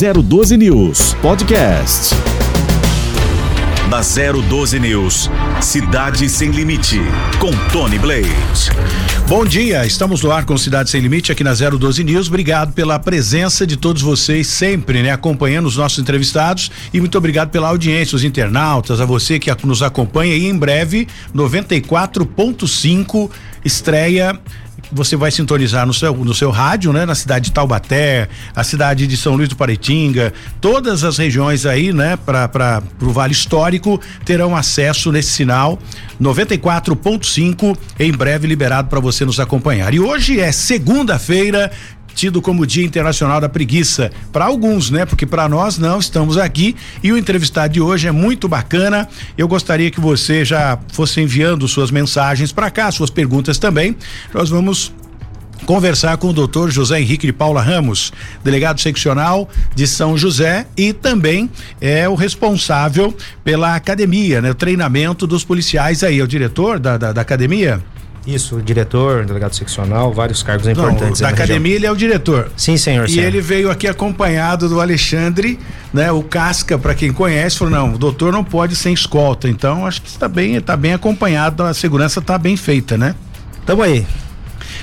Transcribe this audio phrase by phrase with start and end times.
[0.00, 2.14] 012 News Podcast.
[3.90, 5.30] Na 012 News,
[5.60, 6.98] Cidade Sem Limite,
[7.38, 8.30] com Tony Blade.
[9.28, 12.28] Bom dia, estamos no ar com Cidade Sem Limite aqui na 012 News.
[12.28, 17.50] Obrigado pela presença de todos vocês sempre, né, acompanhando os nossos entrevistados e muito obrigado
[17.50, 21.06] pela audiência, os internautas, a você que nos acompanha e em breve
[21.36, 23.30] 94.5
[23.62, 24.40] estreia
[24.92, 27.06] você vai sintonizar no seu, no seu rádio, né?
[27.06, 31.92] Na cidade de Taubaté, a cidade de São Luís do Paraitinga, todas as regiões aí,
[31.92, 32.16] né?
[32.16, 35.78] Para o Vale Histórico terão acesso nesse sinal
[36.20, 39.94] 94.5 em breve liberado para você nos acompanhar.
[39.94, 41.70] E hoje é segunda-feira,
[42.14, 44.10] tido como Dia Internacional da Preguiça.
[44.32, 45.04] Para alguns, né?
[45.04, 49.08] Porque para nós não, estamos aqui e o entrevistado de hoje é muito bacana.
[49.36, 53.96] Eu gostaria que você já fosse enviando suas mensagens para cá, suas perguntas também.
[54.32, 54.92] Nós vamos
[55.66, 60.92] conversar com o doutor José Henrique de Paula Ramos, delegado seccional de São José e
[60.92, 64.50] também é o responsável pela academia, né?
[64.50, 67.82] O treinamento dos policiais aí, é o diretor da, da, da academia?
[68.26, 71.20] Isso, diretor, delegado seccional, vários cargos importantes.
[71.20, 71.76] Não, da academia região.
[71.76, 72.50] ele é o diretor.
[72.56, 73.08] Sim, senhor.
[73.08, 75.58] E ele veio aqui acompanhado do Alexandre,
[75.92, 76.12] né?
[76.12, 79.48] O Casca, para quem conhece, falou: não, o doutor não pode sem escolta.
[79.48, 83.14] Então, acho que está bem, está bem acompanhado, a segurança está bem feita, né?
[83.64, 84.06] Tamo aí.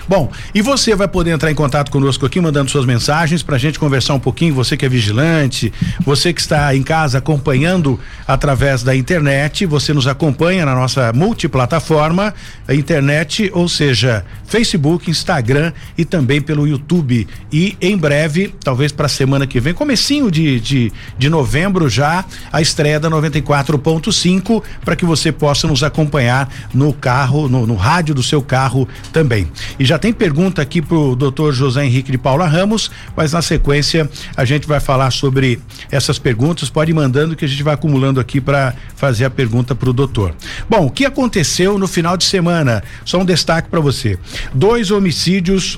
[0.07, 3.59] Bom, e você vai poder entrar em contato conosco aqui, mandando suas mensagens para a
[3.59, 4.53] gente conversar um pouquinho.
[4.53, 10.07] Você que é vigilante, você que está em casa acompanhando através da internet, você nos
[10.07, 12.33] acompanha na nossa multiplataforma,
[12.65, 17.27] a internet, ou seja, Facebook, Instagram e também pelo YouTube.
[17.51, 22.23] E em breve, talvez para a semana que vem, comecinho de, de, de novembro já,
[22.49, 28.15] a estreia da 94.5 para que você possa nos acompanhar no carro, no, no rádio
[28.15, 29.51] do seu carro também.
[29.77, 34.09] E já tem pergunta aqui pro doutor José Henrique de Paula Ramos, mas na sequência
[34.35, 35.59] a gente vai falar sobre
[35.91, 36.69] essas perguntas.
[36.69, 40.35] Pode ir mandando que a gente vai acumulando aqui para fazer a pergunta pro doutor.
[40.69, 42.83] Bom, o que aconteceu no final de semana?
[43.05, 44.17] Só um destaque para você.
[44.53, 45.77] Dois homicídios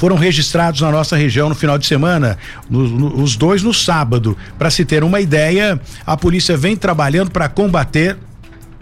[0.00, 2.38] foram registrados na nossa região no final de semana,
[2.70, 4.34] no, no, os dois no sábado.
[4.58, 8.16] Para se ter uma ideia, a polícia vem trabalhando para combater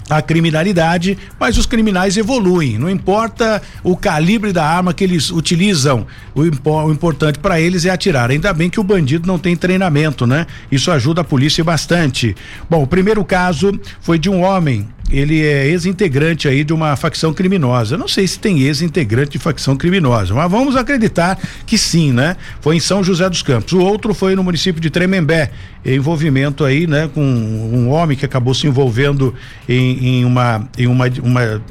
[0.09, 2.79] a criminalidade, mas os criminais evoluem.
[2.79, 7.91] Não importa o calibre da arma que eles utilizam, o, o importante para eles é
[7.91, 8.31] atirar.
[8.31, 10.47] Ainda bem que o bandido não tem treinamento, né?
[10.71, 12.35] Isso ajuda a polícia bastante.
[12.69, 17.33] Bom, o primeiro caso foi de um homem ele é ex-integrante aí de uma facção
[17.33, 17.97] criminosa.
[17.97, 22.37] Não sei se tem ex-integrante de facção criminosa, mas vamos acreditar que sim, né?
[22.61, 23.73] Foi em São José dos Campos.
[23.73, 25.51] O outro foi no município de Tremembé,
[25.85, 29.35] envolvimento aí, né, com um homem que acabou se envolvendo
[29.69, 31.63] em, em uma em uma, uma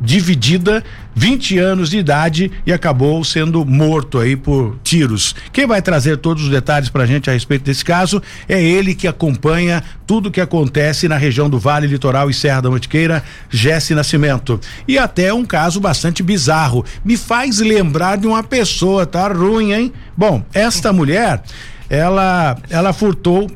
[0.00, 0.82] dividida,
[1.18, 5.34] 20 anos de idade e acabou sendo morto aí por tiros.
[5.52, 8.94] Quem vai trazer todos os detalhes para a gente a respeito desse caso é ele
[8.94, 13.96] que acompanha tudo que acontece na região do Vale Litoral e Serra da Mantiqueira, Jesse
[13.96, 14.60] Nascimento.
[14.86, 16.84] E até um caso bastante bizarro.
[17.04, 19.92] Me faz lembrar de uma pessoa, tá ruim, hein?
[20.16, 21.42] Bom, esta mulher,
[21.90, 23.50] ela, ela furtou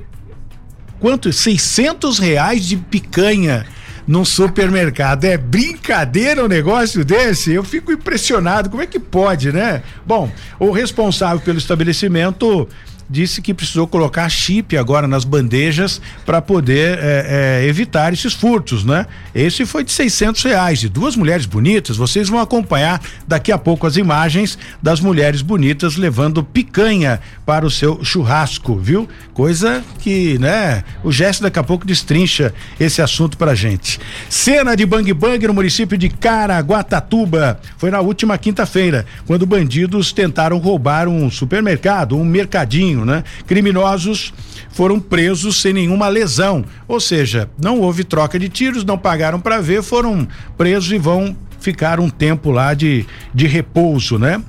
[0.98, 1.32] quanto?
[1.32, 3.64] 600 reais de picanha
[4.06, 5.24] num supermercado.
[5.24, 7.52] É brincadeira um negócio desse?
[7.52, 8.70] Eu fico impressionado.
[8.70, 9.82] Como é que pode, né?
[10.06, 12.68] Bom, o responsável pelo estabelecimento
[13.12, 18.84] disse que precisou colocar chip agora nas bandejas para poder é, é, evitar esses furtos,
[18.84, 19.06] né?
[19.34, 21.98] Esse foi de 600 reais de duas mulheres bonitas.
[21.98, 27.70] Vocês vão acompanhar daqui a pouco as imagens das mulheres bonitas levando picanha para o
[27.70, 29.06] seu churrasco, viu?
[29.34, 30.82] Coisa que, né?
[31.04, 34.00] O gesto daqui a pouco destrincha esse assunto pra gente.
[34.30, 37.60] Cena de bang bang no município de Caraguatatuba.
[37.76, 43.24] Foi na última quinta-feira, quando bandidos tentaram roubar um supermercado, um mercadinho né?
[43.46, 44.32] Criminosos
[44.70, 49.60] foram presos sem nenhuma lesão, ou seja, não houve troca de tiros, não pagaram para
[49.60, 50.26] ver, foram
[50.56, 54.42] presos e vão ficar um tempo lá de, de repouso, né?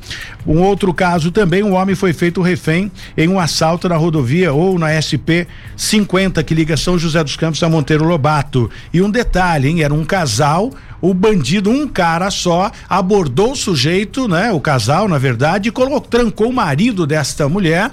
[0.46, 4.78] Um outro caso também, um homem foi feito refém em um assalto na rodovia ou
[4.78, 5.47] na SP
[5.78, 8.70] 50 que liga São José dos Campos a Monteiro Lobato.
[8.91, 9.84] E um detalhe, hein?
[9.84, 14.52] Era um casal, o bandido, um cara só, abordou o sujeito, né?
[14.52, 17.91] O casal, na verdade, e colocou, trancou o marido desta mulher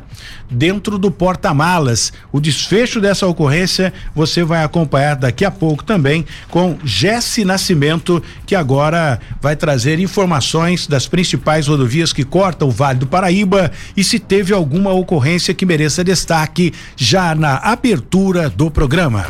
[0.51, 2.13] dentro do porta-malas.
[2.33, 8.55] O desfecho dessa ocorrência você vai acompanhar daqui a pouco também com Jesse Nascimento, que
[8.55, 14.19] agora vai trazer informações das principais rodovias que cortam o Vale do Paraíba e se
[14.19, 19.27] teve alguma ocorrência que mereça destaque já na abertura do programa.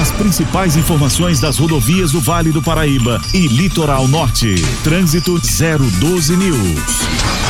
[0.00, 4.54] As principais informações das rodovias do Vale do Paraíba e Litoral Norte.
[4.84, 6.80] Trânsito 012 News.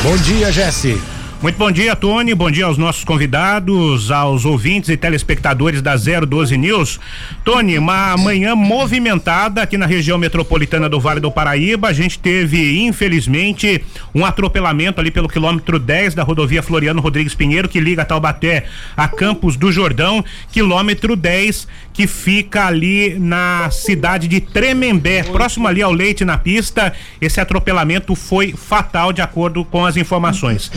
[0.01, 0.97] Bom dia, Jesse.
[1.39, 2.33] Muito bom dia, Tony.
[2.33, 6.99] Bom dia aos nossos convidados, aos ouvintes e telespectadores da 012 News.
[7.45, 11.89] Tony, uma manhã movimentada aqui na região metropolitana do Vale do Paraíba.
[11.89, 13.83] A gente teve, infelizmente,
[14.15, 19.07] um atropelamento ali pelo quilômetro 10 da rodovia Floriano Rodrigues Pinheiro, que liga Taubaté a
[19.07, 25.91] Campos do Jordão, quilômetro 10, que fica ali na cidade de Tremembé, próximo ali ao
[25.91, 26.93] Leite na pista.
[27.21, 30.71] Esse atropelamento foi fatal, de acordo com as informações.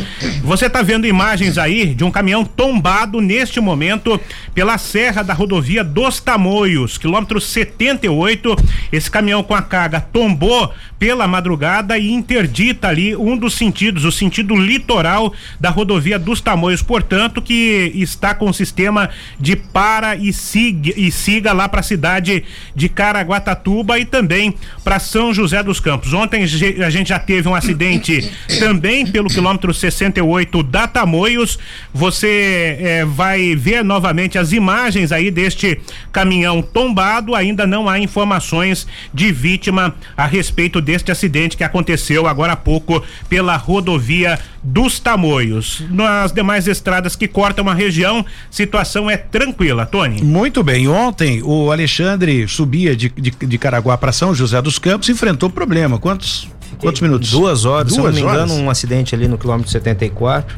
[0.50, 4.20] Você está vendo imagens aí de um caminhão tombado neste momento
[4.52, 8.56] pela serra da rodovia dos Tamoios, quilômetro 78.
[8.90, 14.10] Esse caminhão com a carga tombou pela madrugada e interdita ali um dos sentidos, o
[14.10, 19.08] sentido litoral da rodovia dos Tamoios, portanto, que está com o sistema
[19.38, 22.42] de para e siga, e siga lá para a cidade
[22.74, 26.12] de Caraguatatuba e também para São José dos Campos.
[26.12, 31.58] Ontem a gente já teve um acidente também pelo quilômetro 68 8 da Tamoios.
[31.92, 35.80] Você é, vai ver novamente as imagens aí deste
[36.12, 37.34] caminhão tombado.
[37.34, 43.02] Ainda não há informações de vítima a respeito deste acidente que aconteceu agora há pouco
[43.28, 45.82] pela rodovia dos Tamoios.
[45.90, 50.22] Nas demais estradas que cortam a região, situação é tranquila, Tony.
[50.22, 50.88] Muito bem.
[50.88, 55.50] Ontem o Alexandre subia de, de, de Caraguá para São José dos Campos e enfrentou
[55.50, 55.98] problema.
[55.98, 56.48] Quantos
[56.80, 57.30] Quantos minutos?
[57.30, 58.50] Duas horas, Duas se eu não me horas?
[58.50, 60.56] engano, um acidente ali no quilômetro 74.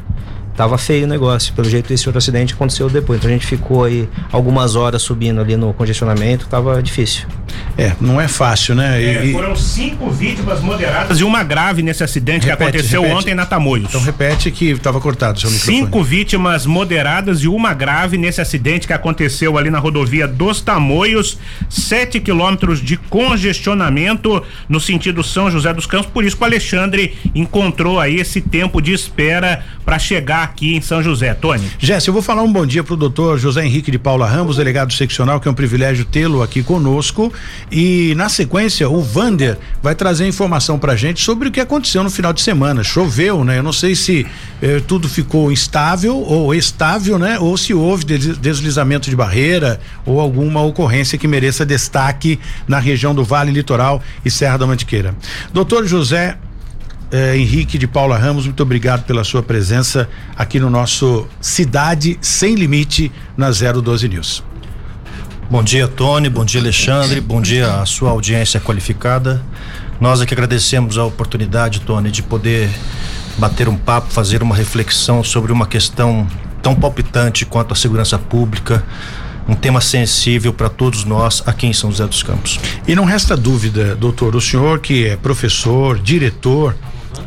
[0.55, 1.53] Tava feio o negócio.
[1.53, 3.17] Pelo jeito, esse outro acidente aconteceu depois.
[3.19, 6.47] Então a gente ficou aí algumas horas subindo ali no congestionamento.
[6.47, 7.25] Tava difícil.
[7.77, 9.01] É, não é fácil, né?
[9.03, 13.01] É, E- e- foram cinco vítimas moderadas e uma grave nesse acidente Repete, que aconteceu
[13.01, 13.19] repete.
[13.19, 13.89] ontem na Tamoios.
[13.89, 15.77] Então repete que estava cortado o seu microfone.
[15.77, 21.37] Cinco vítimas moderadas e uma grave nesse acidente que aconteceu ali na rodovia dos Tamoios,
[21.69, 26.07] sete quilômetros de congestionamento no sentido São José dos Campos.
[26.11, 30.81] Por isso que o Alexandre encontrou aí esse tempo de espera para chegar aqui em
[30.81, 31.33] São José.
[31.33, 31.63] Tony.
[31.79, 34.93] Jéssica, eu vou falar um bom dia pro doutor José Henrique de Paula Ramos, delegado
[34.93, 37.31] seccional, que é um privilégio tê-lo aqui conosco.
[37.71, 42.09] E na sequência, o Vander vai trazer informação pra gente sobre o que aconteceu no
[42.09, 42.83] final de semana.
[42.83, 43.57] Choveu, né?
[43.57, 44.25] Eu não sei se
[44.61, 47.39] eh, tudo ficou instável ou estável, né?
[47.39, 53.15] Ou se houve des- deslizamento de barreira ou alguma ocorrência que mereça destaque na região
[53.15, 55.15] do Vale Litoral e Serra da Mantiqueira.
[55.53, 56.37] Doutor José
[57.13, 62.55] eh, Henrique de Paula Ramos, muito obrigado pela sua presença aqui no nosso Cidade Sem
[62.55, 64.43] Limite na 012 News.
[65.47, 66.27] Bom dia, Tony.
[66.27, 67.21] Bom dia, Alexandre.
[67.21, 69.43] Bom dia à sua audiência qualificada.
[70.01, 72.67] Nós aqui agradecemos a oportunidade, Tony, de poder
[73.37, 76.27] bater um papo, fazer uma reflexão sobre uma questão
[76.63, 78.83] tão palpitante quanto a segurança pública,
[79.47, 82.59] um tema sensível para todos nós aqui em São José dos Campos.
[82.87, 86.75] E não resta dúvida, doutor, o senhor que é professor, diretor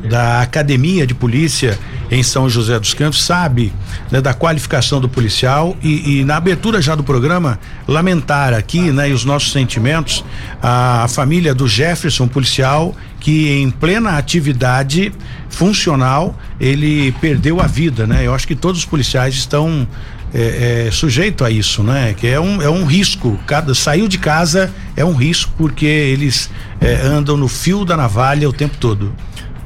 [0.08, 1.78] da Academia de Polícia
[2.10, 3.72] em São José dos Campos, sabe
[4.10, 9.10] né, da qualificação do policial e, e na abertura já do programa, lamentar aqui, né,
[9.10, 10.24] e os nossos sentimentos,
[10.62, 15.12] a, a família do Jefferson, policial, que em plena atividade
[15.48, 18.26] funcional, ele perdeu a vida, né?
[18.26, 19.88] Eu acho que todos os policiais estão
[20.34, 22.14] é, é, sujeito a isso, né?
[22.14, 23.38] Que é um, é um risco.
[23.46, 26.50] Cada saiu de casa é um risco porque eles
[26.80, 29.12] é, andam no fio da navalha o tempo todo.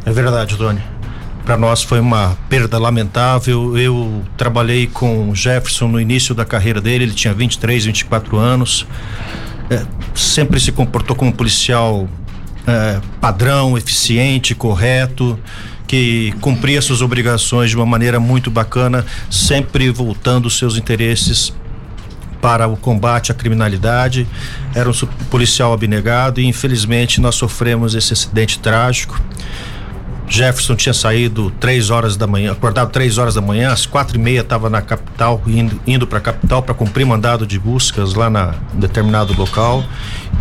[0.05, 0.83] É verdade, Tony.
[1.45, 3.77] Para nós foi uma perda lamentável.
[3.77, 8.87] Eu trabalhei com o Jefferson no início da carreira dele, ele tinha 23, 24 anos.
[9.69, 9.85] É,
[10.15, 12.09] sempre se comportou como um policial
[12.67, 15.39] é, padrão, eficiente, correto,
[15.87, 21.53] que cumpria suas obrigações de uma maneira muito bacana, sempre voltando seus interesses
[22.41, 24.27] para o combate à criminalidade.
[24.75, 24.93] Era um
[25.31, 29.21] policial abnegado e infelizmente nós sofremos esse acidente trágico.
[30.31, 34.21] Jefferson tinha saído três horas da manhã, acordado três horas da manhã, às quatro e
[34.21, 38.31] meia estava na capital, indo, indo para a capital para cumprir mandado de buscas lá
[38.31, 39.85] na em determinado local.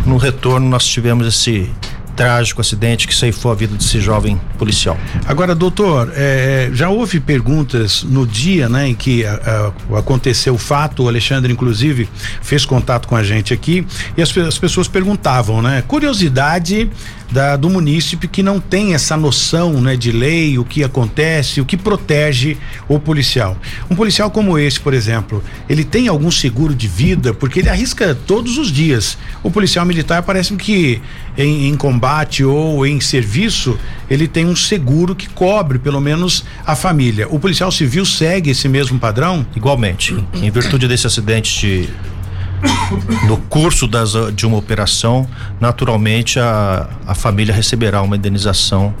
[0.06, 1.68] No retorno nós tivemos esse
[2.14, 4.96] trágico acidente que ceifou a vida desse jovem policial.
[5.26, 10.58] Agora, doutor, é, já houve perguntas no dia, né, em que a- a- aconteceu o
[10.58, 11.04] fato.
[11.04, 12.08] O Alexandre, inclusive,
[12.42, 13.86] fez contato com a gente aqui
[14.18, 15.82] e as, as pessoas perguntavam, né?
[15.88, 16.90] Curiosidade
[17.30, 21.64] da, do munícipe que não tem essa noção, né, de lei, o que acontece, o
[21.64, 22.56] que protege
[22.88, 23.56] o policial.
[23.88, 28.14] Um policial como esse, por exemplo, ele tem algum seguro de vida porque ele arrisca
[28.14, 29.16] todos os dias.
[29.42, 31.00] O policial militar parece que
[31.36, 33.78] em, em combate ou em serviço
[34.10, 37.28] ele tem um seguro que cobre pelo menos a família.
[37.28, 39.46] O policial civil segue esse mesmo padrão?
[39.54, 41.88] Igualmente, em virtude desse acidente de,
[43.26, 45.26] no curso das, de uma operação,
[45.60, 48.94] naturalmente a, a família receberá uma indenização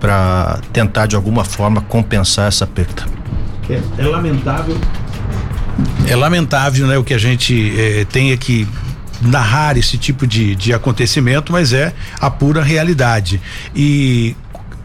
[0.00, 3.06] para tentar de alguma forma compensar essa perda.
[3.68, 4.76] É, é lamentável.
[6.06, 8.68] É lamentável, né, o que a gente eh, tenha que
[9.20, 13.40] narrar esse tipo de, de acontecimento, mas é a pura realidade.
[13.74, 14.36] E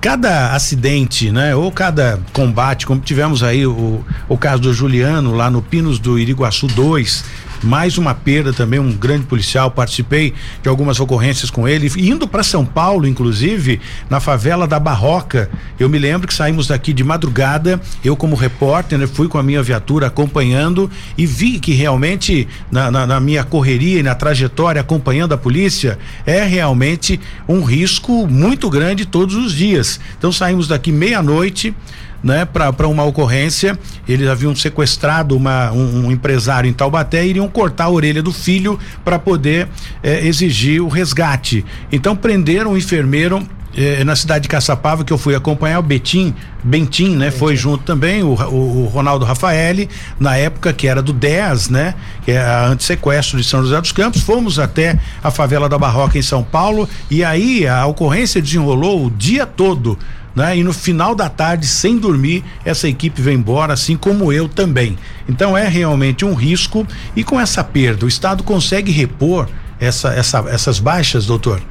[0.01, 5.49] cada acidente, né, ou cada combate, como tivemos aí o, o caso do Juliano lá
[5.51, 7.23] no Pinos do Iriguaçu 2,
[7.63, 12.43] mais uma perda também, um grande policial, participei de algumas ocorrências com ele, indo para
[12.43, 15.49] São Paulo, inclusive, na favela da Barroca.
[15.79, 19.43] Eu me lembro que saímos daqui de madrugada, eu como repórter, né, fui com a
[19.43, 24.81] minha viatura acompanhando e vi que realmente na, na, na minha correria e na trajetória
[24.81, 29.99] acompanhando a polícia é realmente um risco muito grande todos os dias.
[30.17, 31.73] Então saímos daqui meia-noite,
[32.23, 33.77] né, para uma ocorrência.
[34.07, 38.31] Eles haviam sequestrado uma, um, um, empresário em Taubaté e iriam cortar a orelha do
[38.31, 39.67] filho para poder
[40.03, 41.65] eh, exigir o resgate.
[41.91, 43.45] Então prenderam o enfermeiro
[43.75, 46.33] eh, na cidade de Caçapava que eu fui acompanhar o Betim,
[46.63, 47.31] Bentim, né?
[47.31, 49.87] Foi junto também o, o, o, Ronaldo Rafaeli,
[50.19, 51.93] na época que era do 10, né?
[52.25, 54.21] Que é a antissequestro de São José dos Campos.
[54.21, 59.11] Fomos até a favela da Barroca em São Paulo e aí a ocorrência desenrolou o
[59.11, 59.97] dia todo
[60.35, 60.57] né?
[60.57, 64.97] E no final da tarde, sem dormir, essa equipe vem embora, assim como eu também.
[65.27, 69.47] Então é realmente um risco e com essa perda, o Estado consegue repor
[69.79, 71.61] essa, essa, essas baixas, doutor?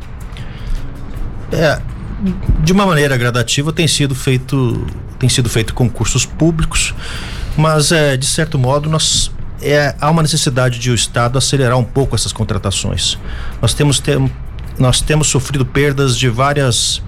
[1.52, 1.80] É,
[2.62, 4.86] de uma maneira gradativa tem sido feito
[5.18, 6.94] tem sido feito concursos públicos,
[7.56, 11.84] mas é, de certo modo nós é, há uma necessidade de o Estado acelerar um
[11.84, 13.18] pouco essas contratações.
[13.60, 14.00] Nós temos
[14.78, 17.02] nós temos sofrido perdas de várias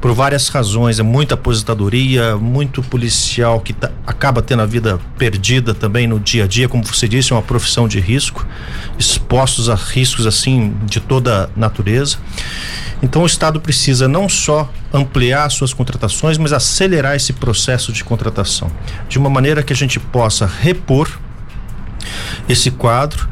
[0.00, 5.74] por várias razões, é muita aposentadoria, muito policial que tá, acaba tendo a vida perdida
[5.74, 8.46] também no dia a dia, como você disse, é uma profissão de risco,
[8.98, 12.18] expostos a riscos assim de toda natureza.
[13.02, 18.70] Então o Estado precisa não só ampliar suas contratações, mas acelerar esse processo de contratação,
[19.08, 21.10] de uma maneira que a gente possa repor
[22.48, 23.28] esse quadro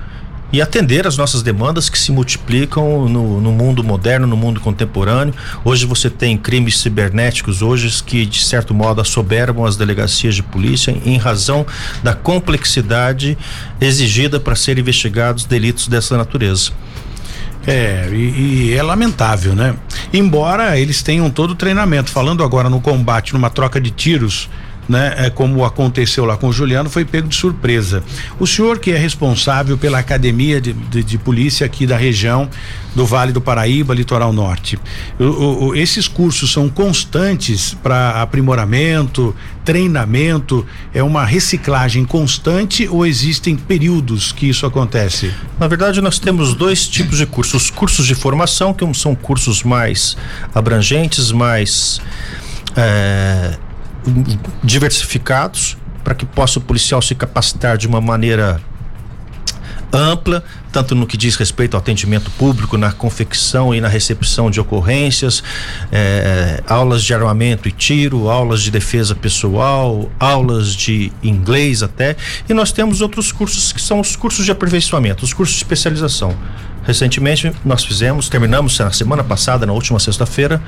[0.53, 5.35] e atender as nossas demandas que se multiplicam no, no, mundo moderno, no mundo contemporâneo.
[5.65, 10.97] Hoje você tem crimes cibernéticos hoje que de certo modo assoberbam as delegacias de polícia
[11.05, 11.67] em, razão
[12.03, 13.37] da complexidade
[13.81, 16.71] exigida para serem investigados delitos dessa natureza.
[17.67, 19.75] É, e, e, é lamentável, né?
[20.13, 24.51] Embora eles tenham todo o treinamento, falando agora no combate, numa troca de tiros
[24.89, 28.03] né, é, como aconteceu lá com o Juliano, foi pego de surpresa.
[28.39, 32.49] O senhor que é responsável pela academia de, de, de polícia aqui da região
[32.95, 34.79] do Vale do Paraíba, Litoral Norte,
[35.19, 35.25] o,
[35.67, 44.31] o, esses cursos são constantes para aprimoramento, treinamento, é uma reciclagem constante ou existem períodos
[44.31, 45.33] que isso acontece?
[45.59, 49.63] Na verdade, nós temos dois tipos de cursos: os cursos de formação, que são cursos
[49.63, 50.17] mais
[50.55, 52.01] abrangentes, mais
[52.77, 53.57] é,
[54.63, 58.61] diversificados para que possa o policial se capacitar de uma maneira
[59.95, 64.61] ampla, tanto no que diz respeito ao atendimento público, na confecção e na recepção de
[64.61, 65.43] ocorrências,
[65.93, 72.17] eh, aulas de armamento e tiro, aulas de defesa pessoal, aulas de inglês até,
[72.49, 76.37] e nós temos outros cursos que são os cursos de aperfeiçoamento, os cursos de especialização.
[76.85, 80.63] Recentemente nós fizemos, terminamos na semana passada, na última sexta-feira,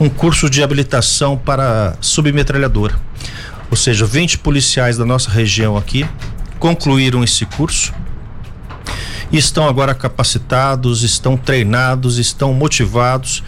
[0.00, 2.98] um curso de habilitação para submetralhadora.
[3.70, 6.04] Ou seja, 20 policiais da nossa região aqui
[6.58, 7.92] concluíram esse curso
[9.38, 13.42] estão agora capacitados, estão treinados, estão motivados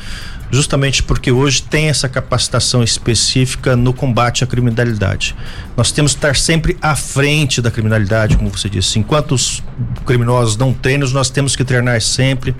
[0.50, 5.34] justamente porque hoje tem essa capacitação específica no combate à criminalidade.
[5.76, 8.98] Nós temos que estar sempre à frente da criminalidade, como você disse.
[8.98, 9.62] Enquanto os
[10.04, 12.54] criminosos não treinam, nós temos que treinar sempre,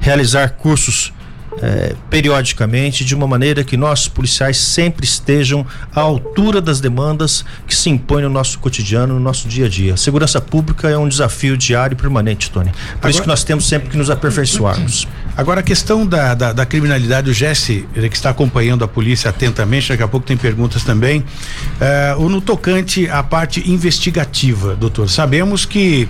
[0.00, 1.12] realizar cursos
[1.60, 7.74] é, periodicamente, de uma maneira que nossos policiais sempre estejam à altura das demandas que
[7.74, 9.96] se impõem no nosso cotidiano, no nosso dia a dia.
[9.96, 12.70] segurança pública é um desafio diário e permanente, Tony.
[12.70, 15.06] Por Agora, isso que nós temos sempre que nos aperfeiçoarmos.
[15.36, 19.30] Agora, a questão da, da, da criminalidade, o Jesse, ele que está acompanhando a polícia
[19.30, 21.24] atentamente, daqui a pouco tem perguntas também.
[22.18, 26.08] Uh, no tocante à parte investigativa, doutor, sabemos que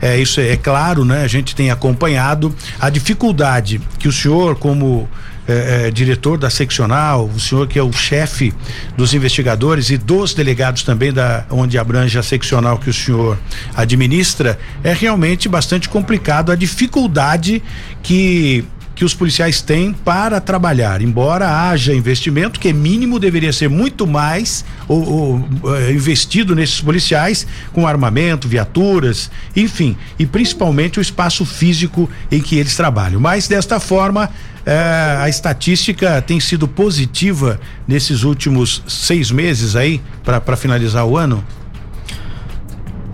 [0.00, 1.22] é, isso é, é claro, né?
[1.22, 5.08] A gente tem acompanhado a dificuldade que o senhor, como
[5.48, 8.52] é, é, diretor da seccional, o senhor que é o chefe
[8.96, 13.38] dos investigadores e dos delegados também da onde abrange a seccional que o senhor
[13.76, 17.62] administra, é realmente bastante complicado a dificuldade
[18.02, 18.64] que
[18.96, 21.02] que os policiais têm para trabalhar.
[21.02, 26.80] Embora haja investimento, que é mínimo, deveria ser muito mais ou, ou, é, investido nesses
[26.80, 33.20] policiais, com armamento, viaturas, enfim, e principalmente o espaço físico em que eles trabalham.
[33.20, 34.30] Mas desta forma,
[34.64, 41.44] é, a estatística tem sido positiva nesses últimos seis meses aí, para finalizar o ano?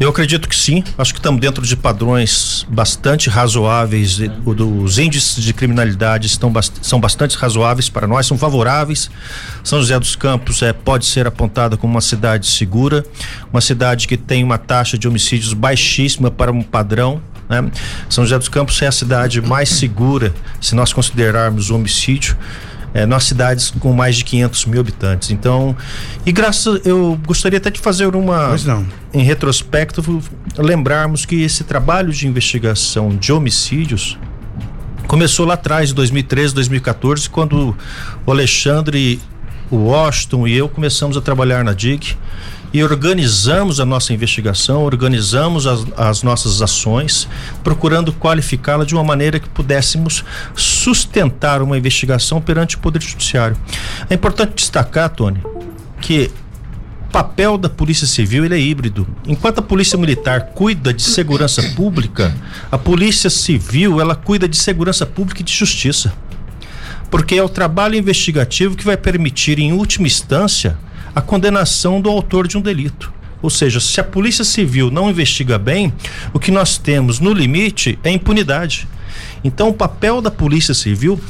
[0.02, 0.82] Eu acredito que sim.
[0.99, 4.18] Acho que estamos dentro de padrões bastante razoáveis.
[4.44, 9.09] Os índices de criminalidade estão são bastante razoáveis para nós, são favoráveis.
[9.62, 13.04] São José dos Campos é, pode ser apontada como uma cidade segura,
[13.52, 17.23] uma cidade que tem uma taxa de homicídios baixíssima para um padrão.
[17.49, 17.71] Né?
[18.09, 22.37] São José dos Campos é a cidade mais segura se nós considerarmos o homicídio
[22.94, 25.30] é, nas cidades com mais de 500 mil habitantes.
[25.30, 25.76] Então,
[26.25, 28.50] e graças, eu gostaria até de fazer uma,
[29.12, 30.22] em retrospecto,
[30.58, 34.18] lembrarmos que esse trabalho de investigação de homicídios
[35.06, 37.76] começou lá atrás, em 2013, 2014, quando
[38.25, 39.20] o Alexandre,
[39.70, 42.16] o Washington e eu começamos a trabalhar na DIG
[42.73, 47.29] e organizamos a nossa investigação, organizamos as, as nossas ações,
[47.62, 50.25] procurando qualificá-la de uma maneira que pudéssemos
[50.57, 53.57] sustentar uma investigação perante o Poder Judiciário.
[54.09, 55.43] É importante destacar, Tony,
[56.00, 56.31] que
[57.09, 59.07] o papel da Polícia Civil ele é híbrido.
[59.26, 62.35] Enquanto a Polícia Militar cuida de segurança pública,
[62.71, 66.14] a Polícia Civil ela cuida de segurança pública e de justiça.
[67.11, 70.79] Porque é o trabalho investigativo que vai permitir, em última instância,
[71.14, 73.12] a condenação do autor de um delito.
[73.40, 75.92] Ou seja, se a Polícia Civil não investiga bem,
[76.33, 78.88] o que nós temos no limite é impunidade.
[79.42, 81.21] Então, o papel da Polícia Civil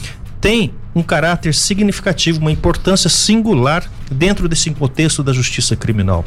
[0.41, 6.25] tem um caráter significativo, uma importância singular dentro desse contexto da justiça criminal.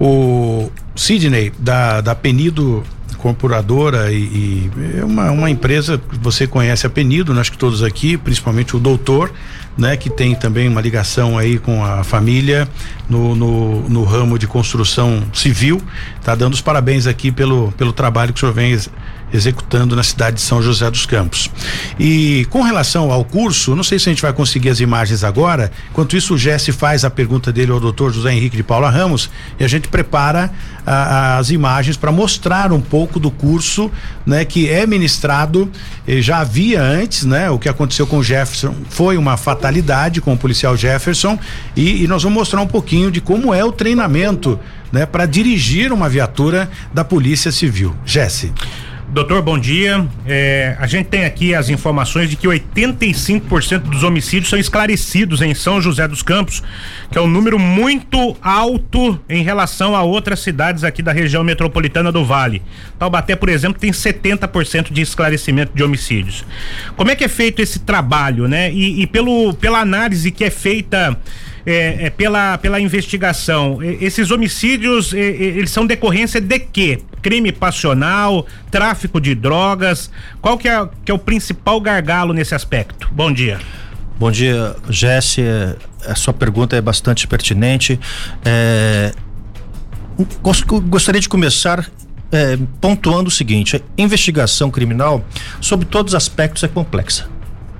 [0.00, 2.82] O Sidney, da, da Penido
[3.16, 7.40] Corporadora e, e é uma, uma empresa que você conhece a Penido, né?
[7.40, 9.32] acho que todos aqui, principalmente o doutor,
[9.76, 12.68] né, que tem também uma ligação aí com a família
[13.08, 15.82] no, no, no ramo de construção civil.
[16.24, 18.78] Tá dando os parabéns aqui pelo, pelo trabalho que o senhor vem
[19.32, 21.50] executando na cidade de São José dos Campos.
[21.98, 25.70] E com relação ao curso, não sei se a gente vai conseguir as imagens agora.
[25.90, 29.30] Enquanto isso, o Jesse faz a pergunta dele ao doutor José Henrique de Paula Ramos
[29.58, 30.50] e a gente prepara
[30.86, 33.90] a, as imagens para mostrar um pouco do curso,
[34.24, 35.70] né, que é ministrado.
[36.06, 37.50] Já havia antes, né?
[37.50, 41.38] O que aconteceu com o Jefferson foi uma fatalidade com o policial Jefferson
[41.74, 44.58] e, e nós vamos mostrar um pouquinho de como é o treinamento,
[44.92, 47.94] né, para dirigir uma viatura da Polícia Civil.
[48.04, 48.52] Jesse.
[49.16, 50.06] Doutor, bom dia.
[50.26, 55.54] É, a gente tem aqui as informações de que 85% dos homicídios são esclarecidos em
[55.54, 56.62] São José dos Campos,
[57.10, 62.12] que é um número muito alto em relação a outras cidades aqui da região metropolitana
[62.12, 62.60] do Vale.
[62.98, 66.44] Taubaté, por exemplo, tem 70% de esclarecimento de homicídios.
[66.94, 68.70] Como é que é feito esse trabalho, né?
[68.70, 71.18] E, e pelo, pela análise que é feita
[71.66, 77.00] é, é, pela, pela investigação, esses homicídios, eles são decorrência de quê?
[77.20, 80.08] Crime passional, tráfico de drogas?
[80.40, 83.08] Qual que é, que é o principal gargalo nesse aspecto?
[83.10, 83.58] Bom dia.
[84.16, 85.42] Bom dia, Jesse.
[86.06, 87.98] A sua pergunta é bastante pertinente.
[88.44, 89.12] É,
[90.88, 91.90] gostaria de começar
[92.30, 95.24] é, pontuando o seguinte: a investigação criminal,
[95.60, 97.28] sob todos os aspectos, é complexa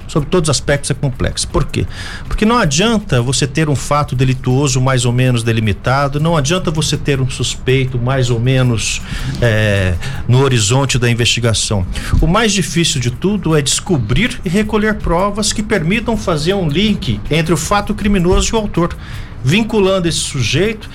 [0.07, 1.49] sobre todos os aspectos é complexo.
[1.49, 1.87] Por quê?
[2.27, 6.97] Porque não adianta você ter um fato delituoso mais ou menos delimitado, não adianta você
[6.97, 9.01] ter um suspeito mais ou menos
[9.41, 9.95] é,
[10.29, 11.87] no horizonte da investigação.
[12.21, 17.21] O mais difícil de tudo é descobrir e recolher provas que permitam fazer um link
[17.31, 18.97] entre o fato criminoso e o autor,
[19.43, 20.89] vinculando esse sujeito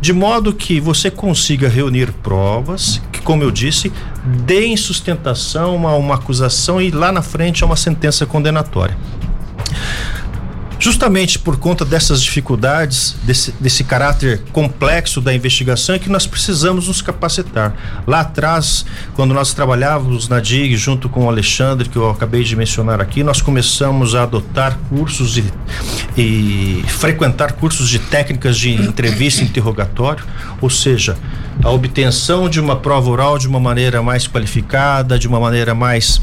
[0.00, 3.92] de modo que você consiga reunir provas que, como eu disse,
[4.24, 8.96] deem sustentação a uma acusação e lá na frente a uma sentença condenatória.
[10.82, 16.88] Justamente por conta dessas dificuldades, desse, desse caráter complexo da investigação, é que nós precisamos
[16.88, 18.02] nos capacitar.
[18.04, 22.56] Lá atrás, quando nós trabalhávamos na DIG junto com o Alexandre, que eu acabei de
[22.56, 25.44] mencionar aqui, nós começamos a adotar cursos e,
[26.18, 30.24] e frequentar cursos de técnicas de entrevista e interrogatório,
[30.60, 31.16] ou seja,
[31.62, 36.20] a obtenção de uma prova oral de uma maneira mais qualificada, de uma maneira mais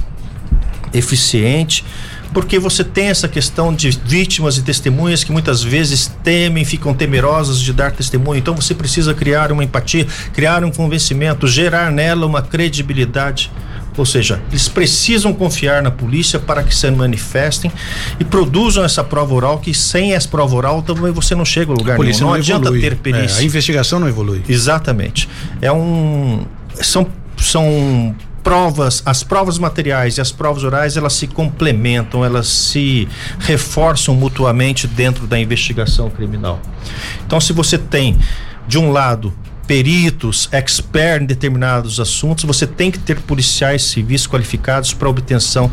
[0.93, 1.85] eficiente
[2.33, 7.59] porque você tem essa questão de vítimas e testemunhas que muitas vezes temem, ficam temerosas
[7.59, 8.39] de dar testemunho.
[8.39, 13.51] Então você precisa criar uma empatia, criar um convencimento, gerar nela uma credibilidade.
[13.97, 17.69] Ou seja, eles precisam confiar na polícia para que se manifestem
[18.17, 21.75] e produzam essa prova oral, que sem essa prova oral também você não chega a
[21.75, 22.19] lugar a nenhum.
[22.19, 22.81] Não, não adianta evolui.
[22.81, 23.39] ter perícia.
[23.39, 24.41] É, a investigação não evolui.
[24.47, 25.27] Exatamente.
[25.61, 26.45] É um.
[26.75, 33.07] São, são provas, as provas materiais e as provas orais, elas se complementam, elas se
[33.39, 36.59] reforçam mutuamente dentro da investigação criminal.
[37.25, 38.17] Então, se você tem,
[38.67, 39.33] de um lado,
[39.67, 45.71] peritos, experts em determinados assuntos, você tem que ter policiais civis qualificados para obtenção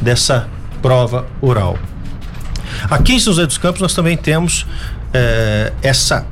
[0.00, 0.48] dessa
[0.82, 1.78] prova oral.
[2.90, 4.66] Aqui em São José dos Campos nós também temos
[5.12, 6.26] eh, essa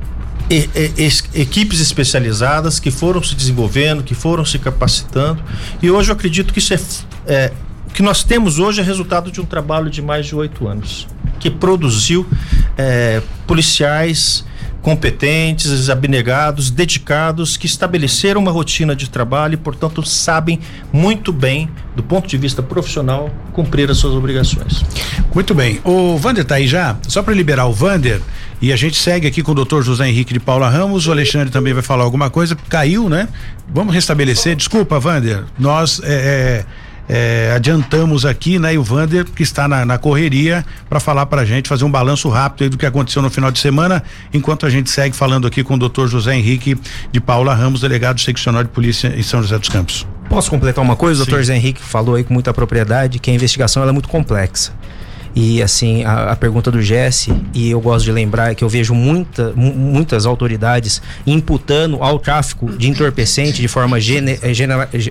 [0.50, 5.42] e, e, equipes especializadas que foram se desenvolvendo, que foram se capacitando.
[5.82, 6.78] E hoje eu acredito que isso é,
[7.26, 7.52] é
[7.92, 11.06] que nós temos hoje é resultado de um trabalho de mais de oito anos
[11.38, 12.26] que produziu
[12.76, 14.44] é, policiais
[14.84, 20.60] competentes, abnegados, dedicados, que estabeleceram uma rotina de trabalho e, portanto, sabem
[20.92, 24.84] muito bem, do ponto de vista profissional, cumprir as suas obrigações.
[25.34, 25.80] Muito bem.
[25.82, 26.98] O Vander tá aí já?
[27.08, 28.20] Só para liberar o Vander,
[28.60, 31.06] e a gente segue aqui com o doutor José Henrique de Paula Ramos.
[31.06, 32.54] O Alexandre também vai falar alguma coisa.
[32.68, 33.26] Caiu, né?
[33.72, 34.54] Vamos restabelecer.
[34.54, 35.44] Desculpa, Vander.
[35.58, 36.00] Nós.
[36.04, 38.74] É, é é, adiantamos aqui, né?
[38.74, 41.90] E o Vander, que está na, na correria, para falar para a gente, fazer um
[41.90, 45.62] balanço rápido do que aconteceu no final de semana, enquanto a gente segue falando aqui
[45.62, 46.76] com o doutor José Henrique
[47.12, 50.06] de Paula Ramos, delegado seccional de polícia em São José dos Campos.
[50.28, 51.22] Posso completar uma coisa?
[51.22, 54.72] O doutor José Henrique falou aí com muita propriedade que a investigação é muito complexa.
[55.34, 58.94] E assim, a, a, pergunta do Jesse, e eu gosto de lembrar que eu vejo
[58.94, 64.38] muita, muitas autoridades imputando ao tráfico de entorpecente de forma gene,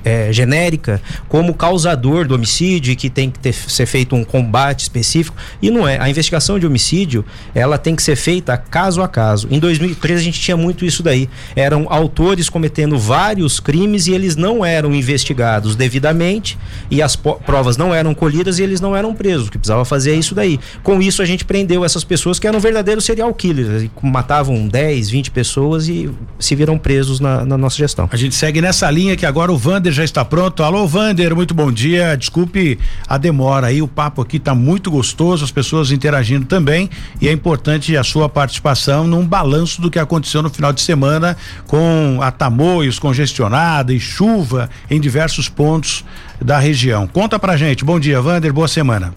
[0.06, 4.82] é, genérica como causador do homicídio e que tem que ter, ser feito um combate
[4.82, 5.36] específico.
[5.62, 6.00] E não é.
[6.00, 9.50] A investigação de homicídio, ela tem que ser feita caso a caso.
[9.52, 11.30] Em 2013 a gente tinha muito isso daí.
[11.54, 16.58] Eram autores cometendo vários crimes e eles não eram investigados devidamente
[16.90, 19.48] e as provas não eram colhidas e eles não eram presos.
[19.48, 20.60] O que precisava fazer é isso daí.
[20.82, 25.32] Com isso, a gente prendeu essas pessoas que eram verdadeiros serial killers, matavam 10, 20
[25.32, 28.08] pessoas e se viram presos na, na nossa gestão.
[28.12, 30.63] A gente segue nessa linha que agora o Vander já está pronto.
[30.63, 32.15] Alô, Vander, muito bom dia.
[32.15, 37.28] Desculpe a demora aí, o papo aqui está muito gostoso, as pessoas interagindo também e
[37.28, 41.36] é importante a sua participação num balanço do que aconteceu no final de semana
[41.67, 46.04] com a Tamoios congestionada e chuva em diversos pontos
[46.41, 47.08] da região.
[47.08, 47.84] Conta pra gente.
[47.86, 49.13] Bom dia, Vander, boa semana.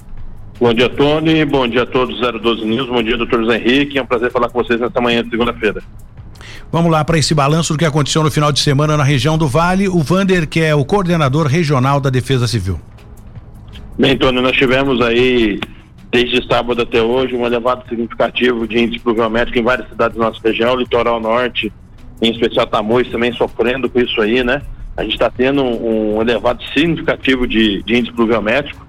[0.59, 1.45] Bom dia, Tony.
[1.45, 2.88] Bom dia a todos 012 News.
[2.88, 3.99] Bom dia, doutor José Henrique.
[3.99, 5.83] É um prazer falar com vocês nesta manhã de segunda-feira.
[6.73, 9.47] Vamos lá para esse balanço do que aconteceu no final de semana na região do
[9.47, 9.88] Vale.
[9.88, 12.81] O Vander, que é o coordenador regional da Defesa Civil.
[13.99, 15.61] Bem, Tony, nós tivemos aí,
[16.11, 20.40] desde sábado até hoje, um elevado significativo de índice pluviométrico em várias cidades da nossa
[20.42, 21.73] região, litoral norte,
[22.21, 24.62] em especial Tamoios, também sofrendo com isso aí, né?
[24.97, 28.86] A gente está tendo um, um elevado significativo de, de índice pluviométrico.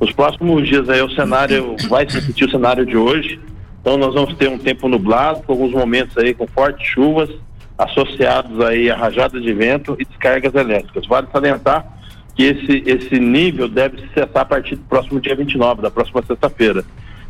[0.00, 3.40] Os próximos dias aí o cenário vai se repetir o cenário de hoje.
[3.80, 7.30] Então nós vamos ter um tempo nublado, com alguns momentos aí com fortes chuvas
[7.76, 11.06] associados aí a rajadas de vento e descargas elétricas.
[11.06, 11.86] Vale salientar
[12.34, 16.22] que esse esse nível deve se cessar a partir do próximo dia 29, da próxima
[16.22, 16.84] sexta-feira.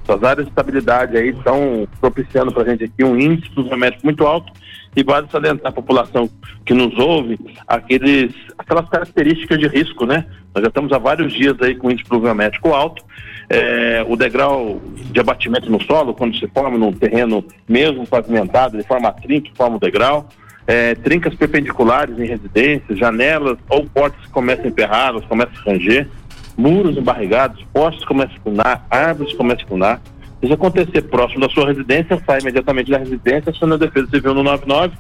[0.07, 4.27] Essas áreas de estabilidade aí estão propiciando para a gente aqui um índice pluviométrico muito
[4.27, 4.53] alto
[4.99, 6.29] e vale salientar a população
[6.67, 10.27] que nos ouve aqueles, aquelas características de risco, né?
[10.53, 13.05] Nós já estamos há vários dias aí com índice pluviométrico alto.
[13.49, 18.83] É, o degrau de abatimento no solo, quando se forma num terreno mesmo pavimentado, de
[18.83, 20.29] forma trinca, forma o degrau.
[20.67, 26.09] É, trincas perpendiculares em residências, janelas ou portas que começam a emperrar, começam a ranger,
[26.57, 30.03] muros embarrigados, postes começam a funar, árvores começam a funar.
[30.41, 34.43] Se acontecer próximo da sua residência, sai imediatamente da residência, aciona a Defesa Civil no
[34.45, 34.95] 99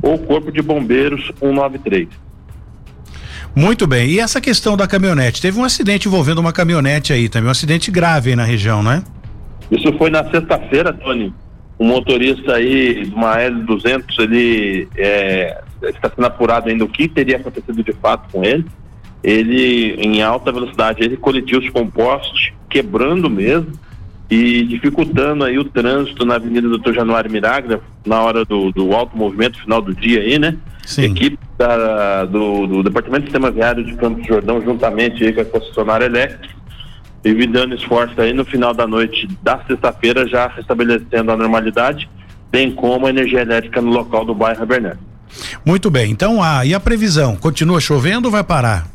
[0.00, 2.08] ou Corpo de Bombeiros 193.
[3.56, 4.08] Muito bem.
[4.10, 5.40] E essa questão da caminhonete?
[5.40, 8.92] Teve um acidente envolvendo uma caminhonete aí também, um acidente grave aí na região, não
[8.92, 9.02] é?
[9.70, 11.32] Isso foi na sexta-feira, Tony.
[11.78, 17.36] Um motorista aí de uma L200, ele é, está sendo apurado ainda o que teria
[17.36, 18.64] acontecido de fato com ele.
[19.22, 23.72] Ele, em alta velocidade, ele colidiu os compostos, quebrando mesmo
[24.30, 29.16] e dificultando aí o trânsito na Avenida Doutor Januário Miraglia na hora do, do alto
[29.16, 30.56] movimento final do dia aí, né?
[30.84, 31.04] Sim.
[31.04, 35.44] Equipe da, do, do, Departamento de Sistema Viário de Campos Jordão, juntamente aí com a
[35.44, 36.54] concessionária elétrica,
[37.50, 42.08] dando esforço aí no final da noite da sexta-feira, já restabelecendo a normalidade,
[42.50, 45.00] bem como a energia elétrica no local do bairro Bernardo.
[45.64, 47.34] Muito bem, então a, e a previsão?
[47.36, 48.93] Continua chovendo ou vai parar?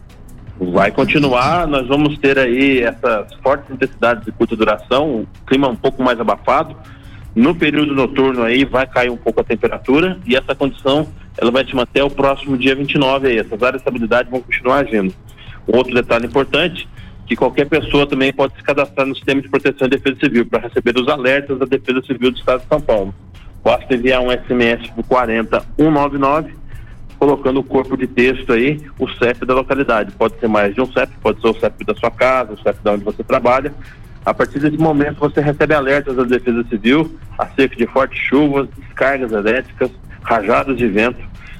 [0.60, 6.04] Vai continuar, nós vamos ter aí essas fortes intensidades de curta duração, clima um pouco
[6.04, 6.76] mais abafado.
[7.34, 11.66] No período noturno aí vai cair um pouco a temperatura e essa condição ela vai
[11.66, 13.38] se manter o próximo dia 29 aí.
[13.38, 15.14] Essas áreas de estabilidade vão continuar agindo.
[15.66, 16.90] Outro detalhe importante,
[17.26, 20.68] que qualquer pessoa também pode se cadastrar no sistema de proteção e defesa civil para
[20.68, 23.16] receber os alertas da Defesa Civil do Estado de São Paulo.
[23.64, 26.59] Basta enviar um SMS para 40 199
[27.20, 30.14] colocando o corpo de texto aí, o CEP da localidade.
[30.14, 32.80] Pode ser mais de um CEP, pode ser o CEP da sua casa, o CEP
[32.82, 33.74] da onde você trabalha.
[34.26, 39.32] A partir desse momento você recebe alertas da Defesa Civil acerca de fortes chuvas, descargas
[39.32, 39.92] elétricas,
[40.24, 41.20] rajadas de vento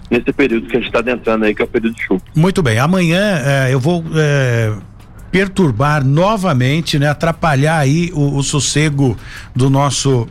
[0.10, 2.22] nesse período que a gente está adentrando aí, que é o período de chuva.
[2.36, 2.80] Muito bem.
[2.80, 4.74] Amanhã eh, eu vou eh,
[5.32, 7.10] perturbar novamente, né?
[7.10, 9.16] Atrapalhar aí o, o sossego
[9.56, 10.28] do nosso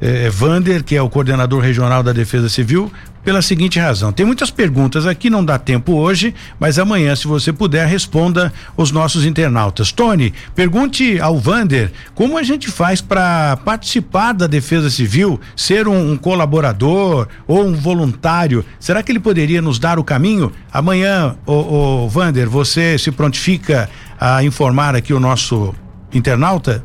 [0.00, 2.90] eh, Vander, que é o coordenador regional da Defesa Civil,
[3.28, 4.10] pela seguinte razão.
[4.10, 8.90] Tem muitas perguntas aqui, não dá tempo hoje, mas amanhã, se você puder, responda os
[8.90, 9.92] nossos internautas.
[9.92, 16.12] Tony, pergunte ao Vander como a gente faz para participar da Defesa Civil, ser um,
[16.12, 18.64] um, colaborador ou um voluntário.
[18.80, 20.50] Será que ele poderia nos dar o caminho?
[20.72, 25.74] Amanhã, o, o Vander, você se prontifica a informar aqui o nosso
[26.14, 26.82] internauta?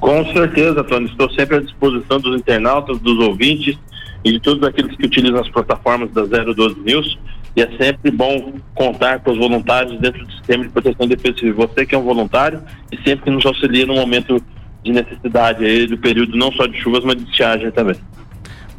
[0.00, 1.04] Com certeza, Tony.
[1.04, 3.78] Estou sempre à disposição dos internautas, dos ouvintes
[4.24, 7.18] e de todos aqueles que utilizam as plataformas da 012 News.
[7.56, 11.38] E é sempre bom contar com os voluntários dentro do sistema de proteção e defesa
[11.38, 11.54] civil.
[11.56, 14.40] Você que é um voluntário e sempre que nos auxilia no momento
[14.84, 17.96] de necessidade aí do período não só de chuvas, mas de estiagem também.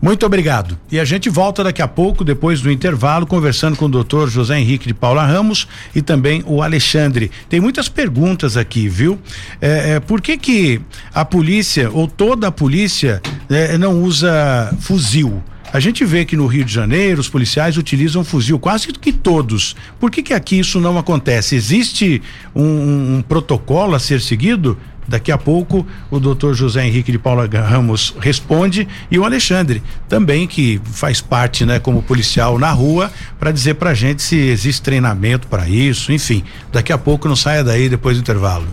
[0.02, 0.80] Muito obrigado.
[0.92, 4.60] E a gente volta daqui a pouco, depois do intervalo, conversando com o doutor José
[4.60, 7.30] Henrique de Paula Ramos e também o Alexandre.
[7.48, 9.20] Tem muitas perguntas aqui, viu?
[9.62, 10.82] É, é, por que que
[11.14, 15.42] a polícia, ou toda a polícia, é, não usa fuzil?
[15.74, 19.74] A gente vê que no Rio de Janeiro os policiais utilizam fuzil, quase que todos.
[20.00, 21.56] Por que que aqui isso não acontece?
[21.56, 22.22] Existe
[22.54, 24.78] um, um protocolo a ser seguido?
[25.08, 30.46] Daqui a pouco o doutor José Henrique de Paula Ramos responde e o Alexandre também
[30.46, 35.48] que faz parte, né, como policial na rua para dizer pra gente se existe treinamento
[35.48, 36.44] para isso, enfim.
[36.72, 38.68] Daqui a pouco não saia daí depois do intervalo.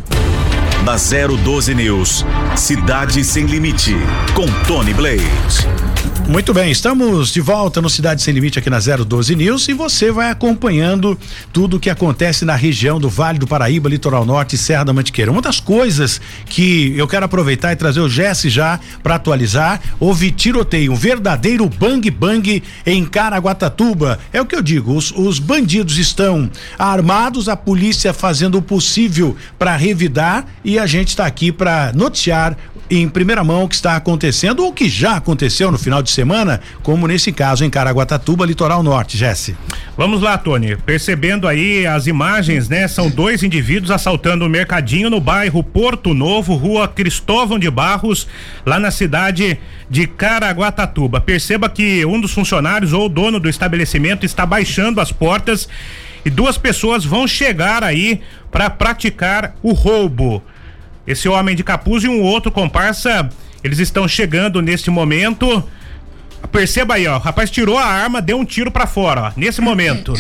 [0.85, 2.25] Na 012 News,
[2.57, 3.97] Cidade Sem Limite,
[4.35, 5.98] com Tony Blade.
[6.29, 10.13] Muito bem, estamos de volta no Cidade Sem Limite aqui na 012 News e você
[10.13, 11.19] vai acompanhando
[11.55, 14.93] tudo o que acontece na região do Vale do Paraíba, Litoral Norte e Serra da
[14.93, 15.33] Mantiqueira.
[15.33, 20.31] Uma das coisas que eu quero aproveitar e trazer o Jesse já para atualizar, houve
[20.31, 24.19] tiroteio, um verdadeiro bang bang em Caraguatatuba.
[24.31, 29.35] É o que eu digo, os, os bandidos estão armados, a polícia fazendo o possível
[29.59, 32.55] para revidar e a gente está aqui para noticiar
[32.91, 36.61] em primeira mão o que está acontecendo ou que já aconteceu no final de semana,
[36.83, 39.57] como nesse caso em Caraguatatuba, litoral norte, Jesse.
[39.97, 40.77] Vamos lá, Tony.
[40.77, 42.89] Percebendo aí as imagens, né?
[42.89, 48.27] São dois indivíduos assaltando o mercadinho no bairro Porto Novo, rua Cristóvão de Barros,
[48.65, 49.59] lá na cidade
[49.91, 51.21] de Caraguatatuba.
[51.21, 55.69] Perceba que um dos funcionários ou dono do estabelecimento está baixando as portas
[56.25, 58.21] e duas pessoas vão chegar aí
[58.51, 60.43] para praticar o roubo.
[61.09, 63.31] Esse homem de capuz e um outro comparsa,
[63.65, 65.65] eles estão chegando neste momento.
[66.53, 69.63] Perceba aí, ó, o rapaz tirou a arma, deu um tiro para fora, ó, nesse
[69.63, 70.13] momento.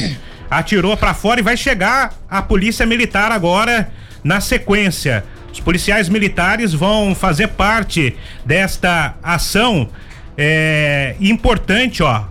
[0.50, 3.90] Atirou para fora e vai chegar a polícia militar agora
[4.24, 5.26] na sequência.
[5.52, 9.90] Os policiais militares vão fazer parte desta ação
[10.38, 12.24] é, importante, ó.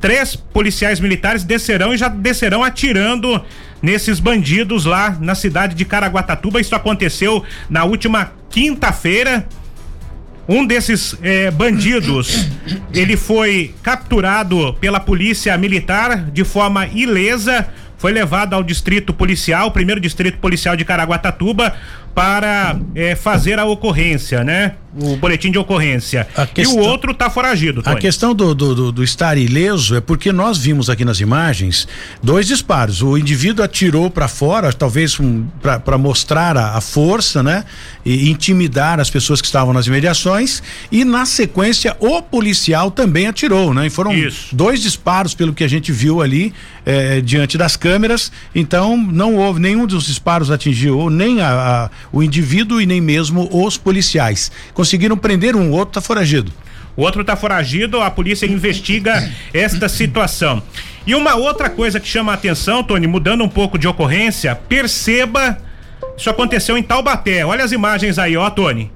[0.00, 3.42] Três policiais militares descerão e já descerão atirando
[3.82, 6.60] nesses bandidos lá na cidade de Caraguatatuba.
[6.60, 9.46] Isso aconteceu na última quinta-feira.
[10.48, 12.48] Um desses eh, bandidos,
[12.92, 20.00] ele foi capturado pela polícia militar de forma ilesa, foi levado ao distrito policial, primeiro
[20.00, 21.74] distrito policial de Caraguatatuba,
[22.14, 24.74] para é, fazer a ocorrência, né?
[24.98, 26.26] O boletim de ocorrência.
[26.52, 27.80] Questão, e o outro está foragido.
[27.80, 27.94] Tony.
[27.94, 31.86] A questão do, do, do, estar ileso é porque nós vimos aqui nas imagens
[32.20, 33.00] dois disparos.
[33.00, 37.64] O indivíduo atirou para fora, talvez um, para mostrar a, a, força, né?
[38.04, 40.60] E intimidar as pessoas que estavam nas imediações.
[40.90, 43.86] E na sequência, o policial também atirou, né?
[43.86, 44.48] E foram Isso.
[44.56, 46.52] dois disparos, pelo que a gente viu ali
[46.84, 48.32] eh, diante das câmeras.
[48.52, 53.48] Então, não houve nenhum dos disparos atingiu nem a, a o indivíduo e nem mesmo
[53.52, 54.50] os policiais.
[54.74, 56.52] Conseguiram prender um, o outro está foragido.
[56.96, 60.62] O outro está foragido, a polícia investiga esta situação.
[61.06, 65.58] E uma outra coisa que chama a atenção, Tony, mudando um pouco de ocorrência, perceba,
[66.16, 67.44] isso aconteceu em Taubaté.
[67.44, 68.90] Olha as imagens aí, ó, Tony.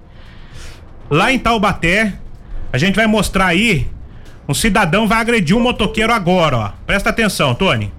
[1.09, 2.15] Lá em Taubaté,
[2.73, 3.89] a gente vai mostrar aí,
[4.49, 6.73] um cidadão vai agredir um motoqueiro agora, ó.
[6.87, 7.93] Presta atenção, Tony.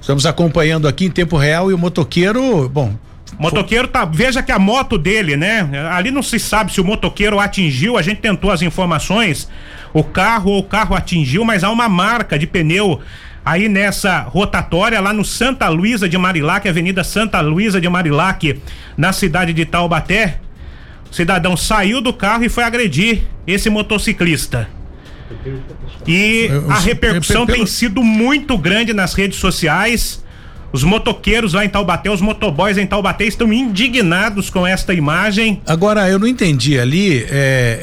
[0.00, 2.94] Estamos acompanhando aqui em tempo real e o motoqueiro, bom,
[3.38, 4.04] Motoqueiro tá.
[4.04, 5.68] Veja que a moto dele, né?
[5.90, 9.48] Ali não se sabe se o motoqueiro atingiu, a gente tentou as informações.
[9.92, 13.00] O carro ou o carro atingiu, mas há uma marca de pneu
[13.44, 18.60] aí nessa rotatória lá no Santa Luísa de Marilac, Avenida Santa Luísa de Marilac,
[18.96, 20.40] na cidade de Taubaté.
[21.10, 24.68] O cidadão saiu do carro e foi agredir esse motociclista.
[26.06, 30.24] E a repercussão tem sido muito grande nas redes sociais.
[30.72, 35.60] Os motoqueiros lá em Taubaté, os motoboys em Taubaté estão indignados com esta imagem.
[35.66, 37.80] Agora, eu não entendi ali, é,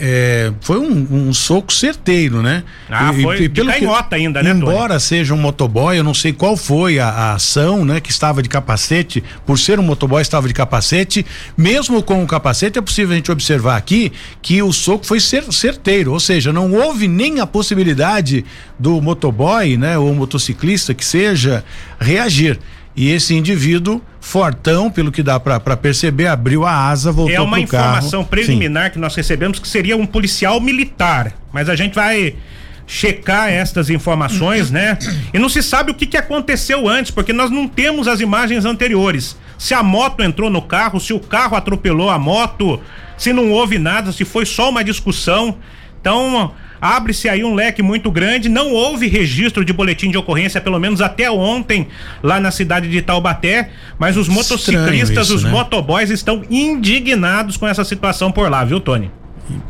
[0.48, 2.64] é, foi um, um soco certeiro, né?
[2.90, 4.62] Ah, foi de canhota ainda, né, Tony?
[4.62, 8.00] Embora seja um motoboy, eu não sei qual foi a, a ação, né?
[8.00, 11.26] Que estava de capacete, por ser um motoboy estava de capacete,
[11.58, 15.52] mesmo com o capacete é possível a gente observar aqui que o soco foi cer-
[15.52, 18.46] certeiro, ou seja, não houve nem a possibilidade
[18.78, 19.98] do motoboy, né?
[19.98, 21.64] Ou motociclista que seja,
[22.04, 22.60] reagir.
[22.96, 27.40] E esse indivíduo, fortão, pelo que dá pra pra perceber, abriu a asa, voltou É
[27.42, 27.84] uma pro carro.
[27.86, 28.28] informação Sim.
[28.30, 31.34] preliminar que nós recebemos que seria um policial militar.
[31.52, 32.36] Mas a gente vai
[32.86, 34.98] checar estas informações, né?
[35.34, 38.66] E não se sabe o que, que aconteceu antes, porque nós não temos as imagens
[38.66, 39.36] anteriores.
[39.58, 42.80] Se a moto entrou no carro, se o carro atropelou a moto,
[43.18, 45.58] se não houve nada, se foi só uma discussão.
[46.00, 46.52] Então,
[46.84, 48.50] abre-se aí um leque muito grande.
[48.50, 51.88] Não houve registro de boletim de ocorrência, pelo menos até ontem,
[52.22, 53.70] lá na cidade de Taubaté.
[53.98, 55.50] Mas os motociclistas, isso, os né?
[55.50, 59.10] motoboys estão indignados com essa situação por lá, viu, Tony?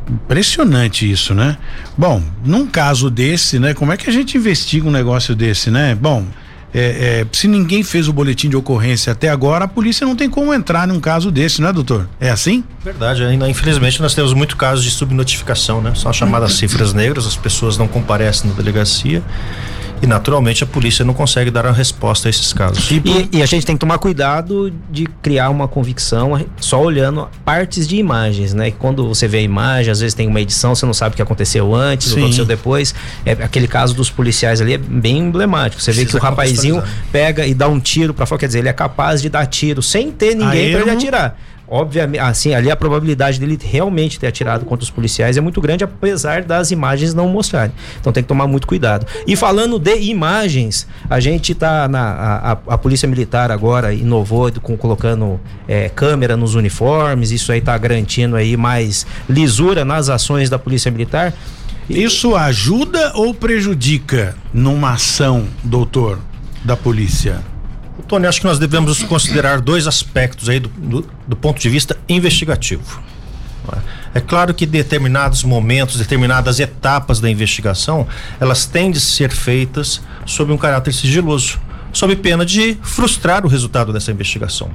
[0.09, 1.57] Impressionante isso, né?
[1.95, 3.75] Bom, num caso desse, né?
[3.75, 5.93] Como é que a gente investiga um negócio desse, né?
[5.93, 6.25] Bom,
[6.73, 10.29] é, é, se ninguém fez o boletim de ocorrência até agora, a polícia não tem
[10.29, 12.09] como entrar num caso desse, né, doutor?
[12.19, 12.63] É assim?
[12.83, 15.93] Verdade, ainda infelizmente nós temos muito casos de subnotificação, né?
[15.95, 19.21] São as chamadas cifras negras, as pessoas não comparecem na delegacia
[20.03, 22.91] e naturalmente a polícia não consegue dar a resposta a esses casos.
[22.91, 27.87] E, e a gente tem que tomar cuidado de criar uma convicção só olhando partes
[27.87, 28.71] de imagens, né?
[28.71, 31.21] Quando você vê a imagem, às vezes tem uma edição, você não sabe o que
[31.21, 32.15] aconteceu antes, o Sim.
[32.15, 32.93] que aconteceu depois.
[33.25, 35.81] É, aquele caso dos policiais ali é bem emblemático.
[35.81, 38.59] Você vê que Precisa o rapazinho pega e dá um tiro pra fora, quer dizer,
[38.59, 41.39] ele é capaz de dar tiro sem ter ninguém Aí pra ele atirar.
[41.75, 45.83] Obviamente, assim, ali a probabilidade dele realmente ter atirado contra os policiais é muito grande,
[45.83, 47.73] apesar das imagens não mostrarem.
[47.99, 49.07] Então tem que tomar muito cuidado.
[49.25, 51.99] E falando de imagens, a gente tá na.
[51.99, 57.75] A, a- Polícia Militar agora inovou com, colocando é, câmera nos uniformes, isso aí tá
[57.75, 61.33] garantindo aí mais lisura nas ações da Polícia Militar.
[61.89, 66.19] Isso ajuda ou prejudica numa ação, doutor,
[66.63, 67.52] da polícia?
[68.13, 71.97] Tony, acho que nós devemos considerar dois aspectos aí do, do- do ponto de vista
[72.07, 73.01] investigativo.
[74.13, 78.07] É claro que determinados momentos, determinadas etapas da investigação,
[78.39, 81.59] elas têm de ser feitas sob um caráter sigiloso,
[81.91, 84.69] sob pena de frustrar o resultado dessa investigação.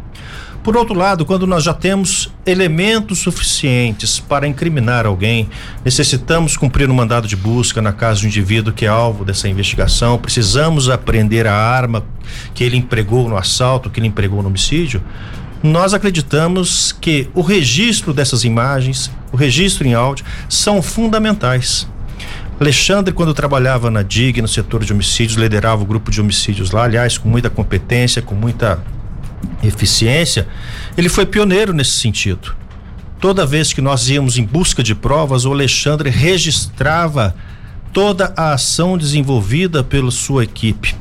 [0.62, 5.48] Por outro lado, quando nós já temos elementos suficientes para incriminar alguém,
[5.84, 10.18] necessitamos cumprir um mandado de busca na casa do indivíduo que é alvo dessa investigação,
[10.18, 12.04] precisamos apreender a arma
[12.54, 15.02] que ele empregou no assalto, que ele empregou no homicídio,
[15.62, 21.88] nós acreditamos que o registro dessas imagens, o registro em áudio, são fundamentais.
[22.60, 26.84] Alexandre, quando trabalhava na DIG, no setor de homicídios, liderava o grupo de homicídios lá,
[26.84, 28.82] aliás, com muita competência, com muita
[29.62, 30.48] eficiência,
[30.96, 32.56] ele foi pioneiro nesse sentido.
[33.20, 37.34] Toda vez que nós íamos em busca de provas, o Alexandre registrava
[37.92, 40.94] toda a ação desenvolvida pela sua equipe.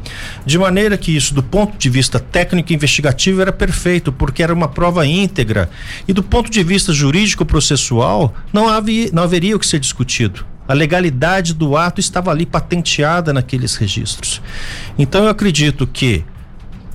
[0.46, 4.54] De maneira que isso, do ponto de vista técnico e investigativo, era perfeito, porque era
[4.54, 5.70] uma prova íntegra.
[6.08, 10.46] E do ponto de vista jurídico-processual, não, havia, não haveria o que ser discutido.
[10.68, 14.42] A legalidade do ato estava ali patenteada naqueles registros.
[14.98, 16.26] Então eu acredito que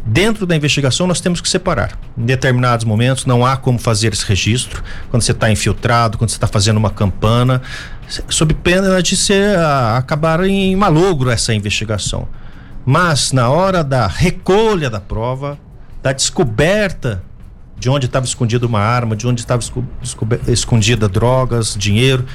[0.04, 1.96] Dentro da investigação, nós temos que separar.
[2.18, 4.82] Em determinados momentos, não há como fazer esse registro.
[5.10, 7.62] Quando você está infiltrado, quando você está fazendo uma campana,
[8.28, 12.26] sob pena de ser, ah, acabar em malogro essa investigação.
[12.84, 15.56] Mas, na hora da recolha da prova,
[16.02, 17.22] da descoberta
[17.78, 19.62] de onde estava escondida uma arma, de onde estava
[20.48, 22.26] escondida drogas, dinheiro,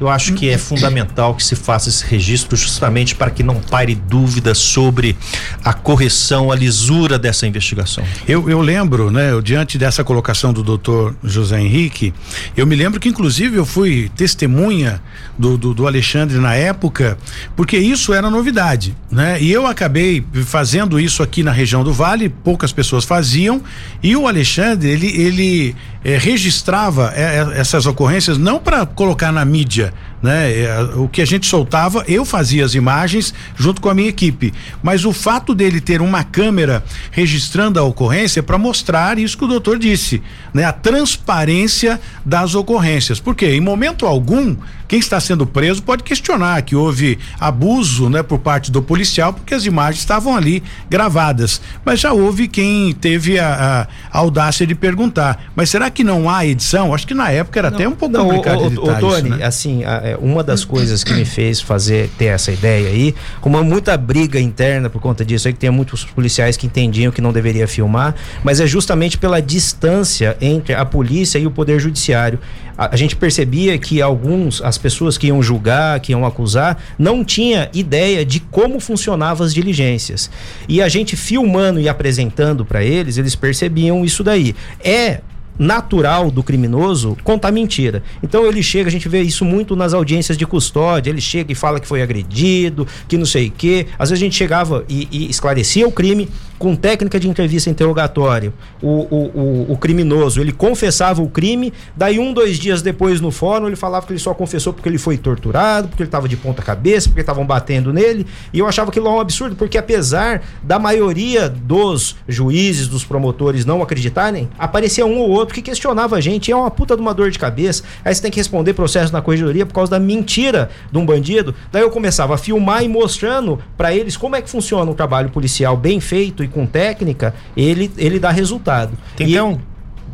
[0.00, 3.94] eu acho que é fundamental que se faça esse registro justamente para que não paire
[3.94, 5.16] dúvidas sobre
[5.64, 8.04] a correção, a lisura dessa investigação.
[8.26, 12.12] Eu, eu lembro, né, eu, diante dessa colocação do doutor José Henrique,
[12.56, 15.00] eu me lembro que inclusive eu fui testemunha
[15.38, 17.16] do, do, do Alexandre na época,
[17.56, 19.40] porque isso era novidade, né?
[19.40, 23.62] E eu acabei fazendo isso aqui na região do Vale, poucas pessoas faziam,
[24.02, 29.83] e o Alexandre, ele, ele eh, registrava eh, essas ocorrências não para colocar na mídia,
[30.24, 30.58] né?
[30.58, 34.54] É, o que a gente soltava, eu fazia as imagens junto com a minha equipe.
[34.82, 39.44] Mas o fato dele ter uma câmera registrando a ocorrência é para mostrar isso que
[39.44, 40.22] o doutor disse,
[40.54, 40.64] né?
[40.64, 43.20] A transparência das ocorrências.
[43.20, 44.56] Porque em momento algum
[44.94, 49.52] quem está sendo preso pode questionar que houve abuso, né, por parte do policial, porque
[49.52, 51.60] as imagens estavam ali gravadas.
[51.84, 55.46] Mas já houve quem teve a, a, audácia de perguntar.
[55.56, 56.94] Mas será que não há edição?
[56.94, 58.60] Acho que na época era não, até um pouco não, complicado.
[58.60, 59.44] O, o, o Tony, isso, né?
[59.44, 63.48] assim, a, é, uma das coisas que me fez fazer ter essa ideia aí, com
[63.48, 67.20] uma muita briga interna por conta disso, aí que tem muitos policiais que entendiam que
[67.20, 68.14] não deveria filmar,
[68.44, 72.38] mas é justamente pela distância entre a polícia e o poder judiciário.
[72.76, 77.24] A, a gente percebia que alguns, as pessoas que iam julgar, que iam acusar, não
[77.24, 80.30] tinha ideia de como funcionavam as diligências.
[80.68, 84.54] E a gente filmando e apresentando para eles, eles percebiam isso daí.
[84.84, 85.22] É
[85.58, 88.02] natural do criminoso contar mentira.
[88.22, 91.54] Então ele chega, a gente vê isso muito nas audiências de custódia, ele chega e
[91.54, 93.86] fala que foi agredido, que não sei o quê.
[93.98, 96.28] Às vezes a gente chegava e, e esclarecia o crime
[96.58, 98.52] com técnica de entrevista interrogatório.
[98.80, 103.30] O, o, o, o, criminoso, ele confessava o crime, daí um, dois dias depois no
[103.30, 106.36] fórum ele falava que ele só confessou porque ele foi torturado, porque ele estava de
[106.36, 110.78] ponta cabeça, porque estavam batendo nele, e eu achava aquilo um absurdo, porque apesar da
[110.78, 116.20] maioria dos juízes, dos promotores não acreditarem, aparecia um ou outro outro que questionava a
[116.20, 116.50] gente.
[116.50, 117.84] É uma puta de uma dor de cabeça.
[118.04, 121.54] Aí você tem que responder processo na corregedoria por causa da mentira de um bandido.
[121.70, 125.30] Daí eu começava a filmar e mostrando para eles como é que funciona um trabalho
[125.30, 128.92] policial bem feito e com técnica, ele, ele dá resultado.
[129.16, 129.58] Tem e, um.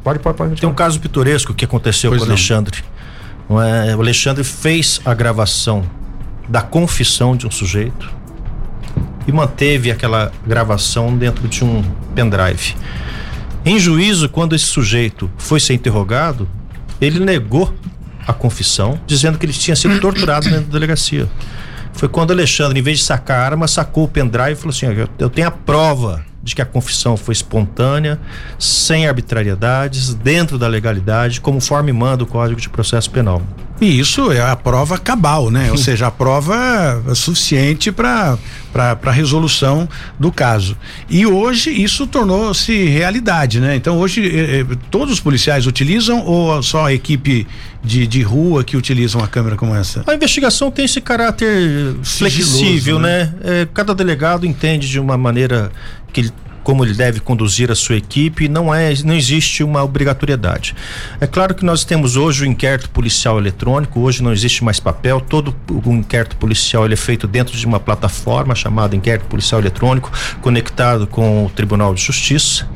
[0.03, 0.61] Pode, pode, pode.
[0.61, 2.83] Tem um caso pitoresco que aconteceu pois com o Alexandre.
[3.87, 5.85] É, o Alexandre fez a gravação
[6.49, 8.11] da confissão de um sujeito
[9.27, 11.83] e manteve aquela gravação dentro de um
[12.15, 12.75] pendrive.
[13.65, 16.49] Em juízo, quando esse sujeito foi ser interrogado,
[17.01, 17.75] ele negou
[18.27, 21.29] a confissão, dizendo que ele tinha sido torturado dentro da delegacia.
[21.93, 24.87] Foi quando Alexandre, em vez de sacar a arma, sacou o pendrive e falou assim:
[25.19, 28.19] Eu tenho a prova de que a confissão foi espontânea,
[28.59, 33.43] sem arbitrariedades, dentro da legalidade, conforme manda o Código de Processo Penal.
[33.81, 35.71] E isso é a prova cabal, né?
[35.71, 38.39] Ou seja, a prova suficiente para
[38.73, 40.77] para resolução do caso.
[41.09, 43.75] E hoje isso tornou-se realidade, né?
[43.75, 47.49] Então hoje eh, eh, todos os policiais utilizam ou só a equipe
[47.83, 50.05] de, de rua que utilizam a câmera como essa?
[50.07, 53.25] A investigação tem esse caráter flexível, né?
[53.25, 53.63] né?
[53.63, 55.73] É, cada delegado entende de uma maneira
[56.13, 56.33] que ele
[56.63, 60.75] como ele deve conduzir a sua equipe, não é, não existe uma obrigatoriedade.
[61.21, 65.21] É claro que nós temos hoje o inquérito policial eletrônico, hoje não existe mais papel,
[65.21, 70.11] todo o inquérito policial ele é feito dentro de uma plataforma chamada inquérito policial eletrônico,
[70.41, 72.69] conectado com o Tribunal de Justiça.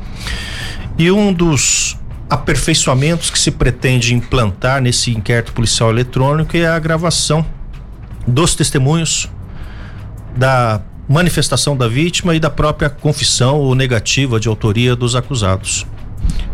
[0.97, 1.97] E um dos
[2.29, 7.45] aperfeiçoamentos que se pretende implantar nesse inquérito policial eletrônico é a gravação
[8.27, 9.29] dos testemunhos
[10.35, 15.85] da manifestação da vítima e da própria confissão ou negativa de autoria dos acusados.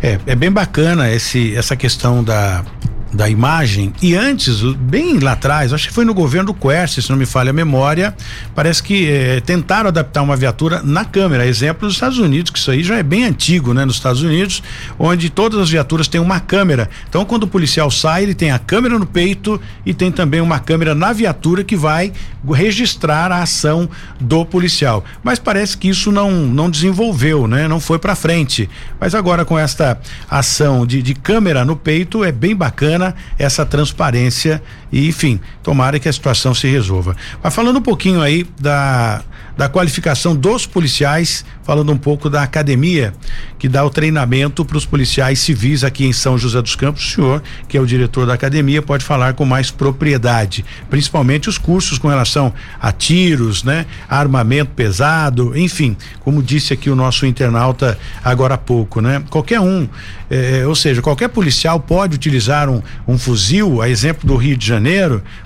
[0.01, 2.65] É, é bem bacana esse, essa questão da
[3.13, 3.93] da imagem.
[4.01, 7.25] E antes, bem lá atrás, acho que foi no governo do Quercy, se não me
[7.25, 8.15] falha a memória,
[8.55, 11.45] parece que eh, tentaram adaptar uma viatura na câmera.
[11.45, 13.83] Exemplo dos Estados Unidos, que isso aí já é bem antigo, né?
[13.83, 14.63] Nos Estados Unidos,
[14.97, 16.89] onde todas as viaturas têm uma câmera.
[17.09, 20.59] Então, quando o policial sai, ele tem a câmera no peito e tem também uma
[20.59, 22.13] câmera na viatura que vai
[22.53, 23.89] registrar a ação
[24.19, 25.03] do policial.
[25.23, 27.67] Mas parece que isso não não desenvolveu, né?
[27.67, 28.69] Não foi para frente.
[28.99, 29.99] Mas agora com esta
[30.29, 34.61] ação de, de câmera no peito é bem bacana bacana essa transparência
[34.91, 37.15] e, enfim, tomara que a situação se resolva.
[37.43, 39.23] Mas falando um pouquinho aí da
[39.61, 43.13] da qualificação dos policiais, falando um pouco da academia
[43.59, 47.05] que dá o treinamento para os policiais civis aqui em São José dos Campos.
[47.05, 51.59] O senhor, que é o diretor da academia, pode falar com mais propriedade, principalmente os
[51.59, 57.99] cursos com relação a tiros, né, armamento pesado, enfim, como disse aqui o nosso internauta
[58.23, 59.21] agora há pouco, né?
[59.29, 59.87] Qualquer um,
[60.29, 64.65] eh, ou seja, qualquer policial pode utilizar um, um fuzil, a exemplo do Rio de
[64.65, 64.80] Janeiro,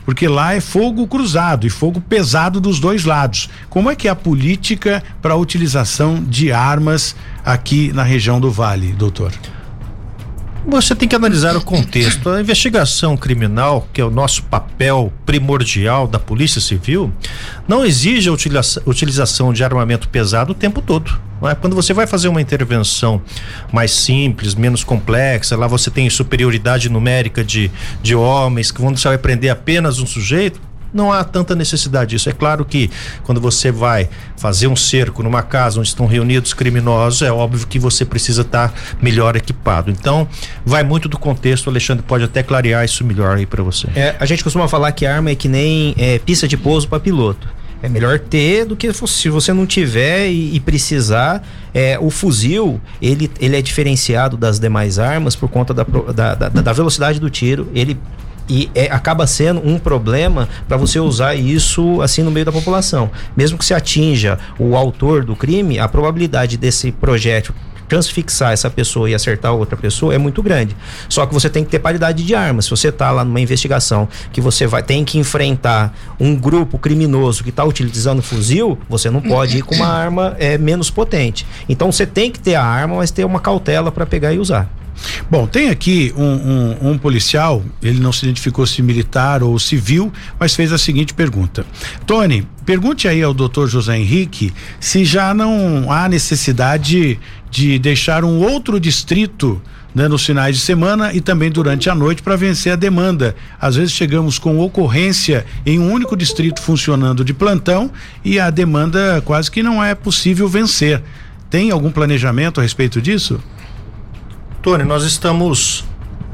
[0.06, 3.50] porque lá é fogo cruzado e fogo pesado dos dois lados.
[3.70, 8.50] Como é que é a política para a utilização de armas aqui na região do
[8.50, 9.32] Vale, doutor?
[10.68, 12.30] Você tem que analisar o contexto.
[12.30, 17.14] A investigação criminal, que é o nosso papel primordial da Polícia Civil,
[17.68, 18.34] não exige a
[18.86, 21.20] utilização de armamento pesado o tempo todo.
[21.44, 21.54] É?
[21.54, 23.22] Quando você vai fazer uma intervenção
[23.72, 27.70] mais simples, menos complexa, lá você tem superioridade numérica de,
[28.02, 30.60] de homens, que quando você vai prender apenas um sujeito,
[30.96, 32.30] não há tanta necessidade disso.
[32.30, 32.90] É claro que
[33.24, 37.78] quando você vai fazer um cerco numa casa onde estão reunidos criminosos, é óbvio que
[37.78, 39.92] você precisa estar melhor equipado.
[39.92, 40.28] Então,
[40.66, 41.68] vai muito do contexto.
[41.68, 43.88] O Alexandre pode até clarear isso melhor aí para você.
[43.94, 47.00] É, a gente costuma falar que arma é que nem é, pista de pouso para
[47.00, 47.48] piloto.
[47.84, 51.46] É melhor ter do que se você não tiver e, e precisar.
[51.74, 56.50] É, o fuzil, ele, ele é diferenciado das demais armas por conta da, da, da,
[56.50, 57.70] da velocidade do tiro.
[57.76, 57.98] Ele
[58.48, 63.10] E é, acaba sendo um problema para você usar isso assim no meio da população.
[63.36, 67.54] Mesmo que se atinja o autor do crime, a probabilidade desse projétil
[67.88, 70.76] transfixar essa pessoa e acertar outra pessoa é muito grande.
[71.10, 72.66] Só que você tem que ter paridade de armas.
[72.66, 77.44] Se você está lá numa investigação que você vai tem que enfrentar um grupo criminoso
[77.44, 81.46] que está utilizando fuzil, você não pode ir com uma arma é, menos potente.
[81.68, 84.70] Então você tem que ter a arma, mas ter uma cautela para pegar e usar.
[85.30, 90.12] Bom, tem aqui um, um, um, policial, ele não se identificou se militar ou civil,
[90.40, 91.66] mas fez a seguinte pergunta.
[92.06, 97.20] Tony, pergunte aí ao doutor José Henrique se já não há necessidade
[97.56, 99.62] de deixar um outro distrito
[99.94, 103.34] né, nos finais de semana e também durante a noite para vencer a demanda.
[103.58, 107.90] Às vezes chegamos com ocorrência em um único distrito funcionando de plantão
[108.26, 111.02] e a demanda quase que não é possível vencer.
[111.50, 113.42] Tem algum planejamento a respeito disso?
[114.62, 115.86] Tony, nós estamos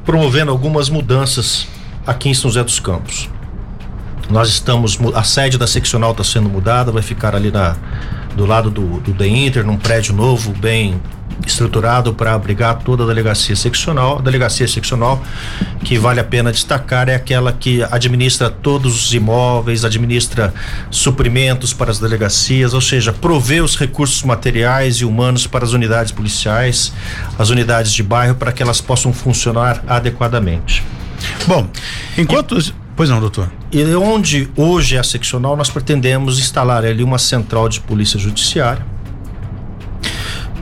[0.03, 1.67] promovendo algumas mudanças
[2.07, 3.29] aqui em São José dos Campos.
[4.27, 7.75] Nós estamos, a sede da seccional está sendo mudada, vai ficar ali na,
[8.35, 10.99] do lado do, do The Inter, num prédio novo, bem
[11.45, 14.19] estruturado para abrigar toda a delegacia seccional.
[14.19, 15.21] A delegacia seccional,
[15.83, 20.53] que vale a pena destacar, é aquela que administra todos os imóveis, administra
[20.89, 26.11] suprimentos para as delegacias, ou seja, provê os recursos materiais e humanos para as unidades
[26.11, 26.93] policiais,
[27.37, 30.83] as unidades de bairro, para que elas possam funcionar adequadamente.
[31.47, 31.67] Bom,
[32.17, 32.57] enquanto.
[32.57, 32.80] E...
[32.95, 33.51] Pois não, doutor.
[33.71, 38.85] E onde hoje é a seccional, nós pretendemos instalar ali uma central de polícia judiciária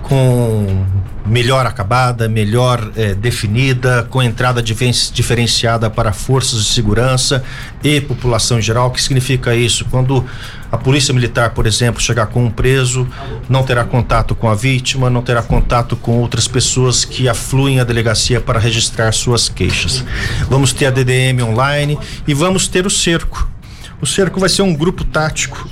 [0.04, 0.86] com
[1.30, 7.44] melhor acabada, melhor eh, definida, com entrada diferenciada para forças de segurança
[7.84, 8.88] e população em geral.
[8.88, 9.86] O que significa isso?
[9.86, 10.26] Quando
[10.72, 13.08] a polícia militar, por exemplo, chegar com um preso,
[13.48, 17.84] não terá contato com a vítima, não terá contato com outras pessoas que afluem à
[17.84, 20.04] delegacia para registrar suas queixas.
[20.50, 23.48] Vamos ter a DDM online e vamos ter o cerco.
[24.02, 25.68] O cerco vai ser um grupo tático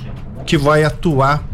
[0.46, 1.47] que vai atuar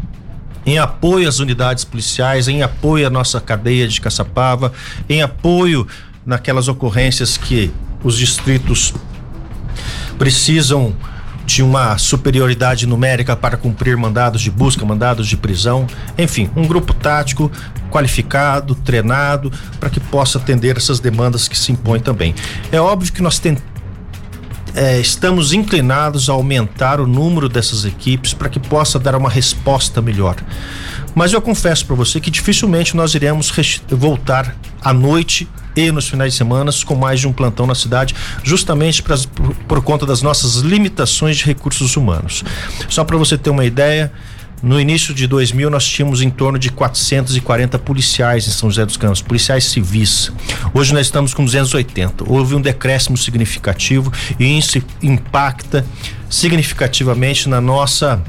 [0.65, 4.73] em apoio às unidades policiais, em apoio à nossa cadeia de Caçapava,
[5.07, 5.87] em apoio
[6.25, 7.71] naquelas ocorrências que
[8.03, 8.93] os distritos
[10.17, 10.95] precisam
[11.45, 15.85] de uma superioridade numérica para cumprir mandados de busca, mandados de prisão,
[16.17, 17.51] enfim, um grupo tático
[17.91, 22.33] qualificado, treinado, para que possa atender essas demandas que se impõem também.
[22.71, 23.74] É óbvio que nós tentamos
[24.75, 30.01] é, estamos inclinados a aumentar o número dessas equipes para que possa dar uma resposta
[30.01, 30.35] melhor.
[31.15, 33.51] Mas eu confesso para você que dificilmente nós iremos
[33.89, 38.15] voltar à noite e nos finais de semana com mais de um plantão na cidade,
[38.43, 42.43] justamente pra, por, por conta das nossas limitações de recursos humanos.
[42.89, 44.11] Só para você ter uma ideia,
[44.65, 48.97] no início de 2000, nós tínhamos em torno de 440 policiais em São José dos
[48.97, 50.31] Campos, policiais civis.
[50.73, 52.23] Hoje nós estamos com 280.
[52.27, 55.85] Houve um decréscimo significativo e isso impacta
[56.27, 58.19] significativamente na nossa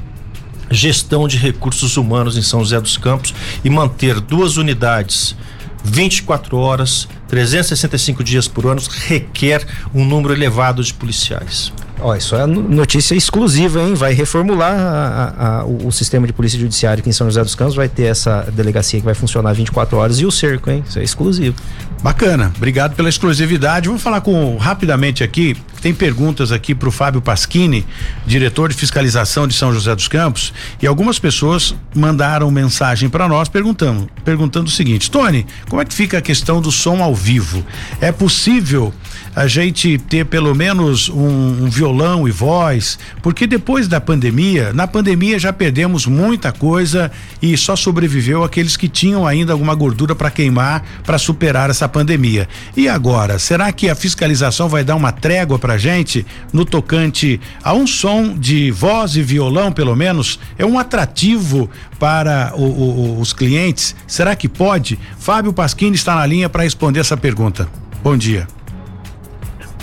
[0.70, 3.32] gestão de recursos humanos em São José dos Campos
[3.64, 5.34] e manter duas unidades
[5.82, 11.72] 24 horas, 365 dias por ano requer um número elevado de policiais.
[11.98, 13.94] Ó, isso é notícia exclusiva, hein?
[13.94, 17.54] Vai reformular a, a, o, o, sistema de polícia judiciária aqui em São José dos
[17.54, 20.84] Campos, vai ter essa delegacia que vai funcionar 24 horas e o cerco, hein?
[20.86, 21.56] Isso é exclusivo.
[22.02, 23.88] Bacana, obrigado pela exclusividade.
[23.88, 25.56] Vamos falar com rapidamente aqui.
[25.80, 27.86] Tem perguntas aqui para o Fábio Pasquini,
[28.26, 33.48] diretor de fiscalização de São José dos Campos, e algumas pessoas mandaram mensagem para nós
[33.48, 37.64] perguntando, perguntando o seguinte: Tony, como é que fica a questão do som ao vivo?
[38.00, 38.92] É possível
[39.36, 44.86] a gente ter pelo menos um, um violão e voz, porque depois da pandemia, na
[44.86, 47.12] pandemia já perdemos muita coisa
[47.42, 52.48] e só sobreviveu aqueles que tinham ainda alguma gordura para queimar para superar essa pandemia.
[52.74, 57.74] E agora, será que a fiscalização vai dar uma trégua pra gente no tocante a
[57.74, 60.40] um som de voz e violão, pelo menos?
[60.56, 61.68] É um atrativo
[61.98, 63.94] para o, o, os clientes?
[64.06, 64.98] Será que pode?
[65.18, 67.68] Fábio Pasquini está na linha para responder essa pergunta.
[68.02, 68.55] Bom dia.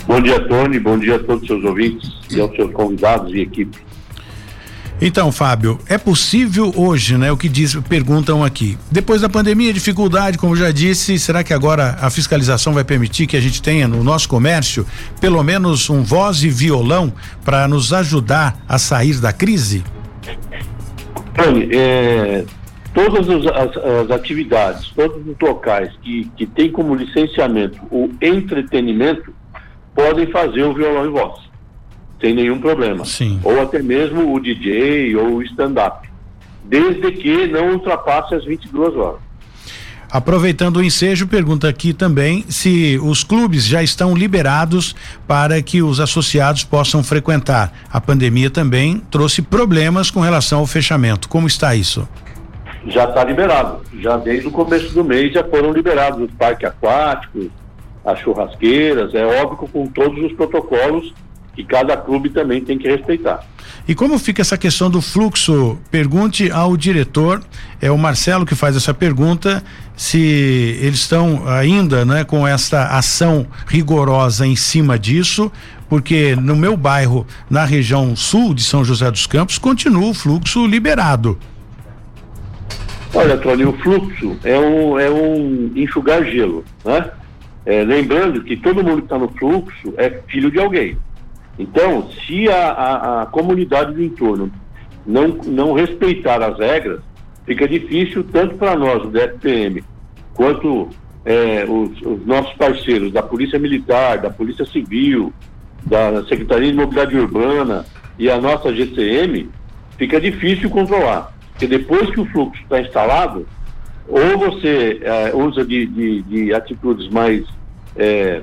[0.06, 0.78] Bom dia, Tony.
[0.78, 3.78] Bom dia a todos os seus ouvintes e aos seus convidados e equipe.
[5.00, 7.30] Então, Fábio, é possível hoje, né?
[7.32, 8.78] O que diz, perguntam aqui.
[8.90, 13.36] Depois da pandemia, dificuldade, como já disse, será que agora a fiscalização vai permitir que
[13.36, 14.86] a gente tenha no nosso comércio
[15.20, 17.12] pelo menos um voz e violão
[17.44, 19.82] para nos ajudar a sair da crise?
[21.34, 22.44] Tony, é,
[22.94, 29.34] todas as, as, atividades, todos os locais que, que têm como licenciamento o entretenimento,
[29.94, 31.40] podem fazer o violão e voz,
[32.20, 33.04] sem nenhum problema.
[33.04, 33.40] Sim.
[33.44, 36.08] Ou até mesmo o DJ ou o stand-up,
[36.64, 39.24] desde que não ultrapasse as 22 horas.
[40.14, 44.94] Aproveitando o ensejo, pergunta aqui também se os clubes já estão liberados
[45.26, 47.72] para que os associados possam frequentar.
[47.92, 51.28] A pandemia também trouxe problemas com relação ao fechamento.
[51.28, 52.08] Como está isso?
[52.86, 53.80] Já está liberado.
[53.98, 57.48] Já desde o começo do mês já foram liberados os parques aquáticos,
[58.04, 61.12] as churrasqueiras, é óbvio com todos os protocolos
[61.54, 63.44] que cada clube também tem que respeitar.
[63.86, 65.78] E como fica essa questão do fluxo?
[65.90, 67.42] Pergunte ao diretor,
[67.80, 69.62] é o Marcelo que faz essa pergunta,
[69.96, 70.18] se
[70.80, 75.52] eles estão ainda né, com essa ação rigorosa em cima disso,
[75.88, 80.66] porque no meu bairro, na região sul de São José dos Campos, continua o fluxo
[80.66, 81.38] liberado.
[83.14, 87.10] Olha, Tony, o fluxo é um, é um enxugar gelo, né?
[87.66, 90.98] É, lembrando que todo mundo que está no fluxo é filho de alguém.
[91.58, 94.50] Então, se a, a, a comunidade do entorno
[95.06, 97.00] não, não respeitar as regras,
[97.46, 99.82] fica difícil tanto para nós, do DFPM,
[100.34, 100.88] quanto
[101.24, 105.32] é, os, os, nossos parceiros da Polícia Militar, da Polícia Civil,
[105.86, 107.84] da Secretaria de Mobilidade Urbana
[108.18, 109.48] e a nossa GCM,
[109.96, 111.32] fica difícil controlar.
[111.52, 113.46] Porque depois que o fluxo está instalado,
[114.08, 117.44] ou você é, usa de, de, de, atitudes mais
[117.96, 118.42] é,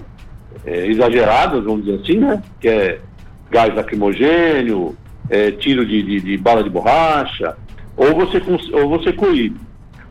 [0.66, 2.44] exageradas, vamos dizer assim, né?
[2.60, 3.00] Que é
[3.50, 4.96] gás lacrimogênio,
[5.60, 7.56] tiro de, de, de, bala de borracha,
[7.96, 8.42] ou você,
[8.74, 9.60] ou você coíbe.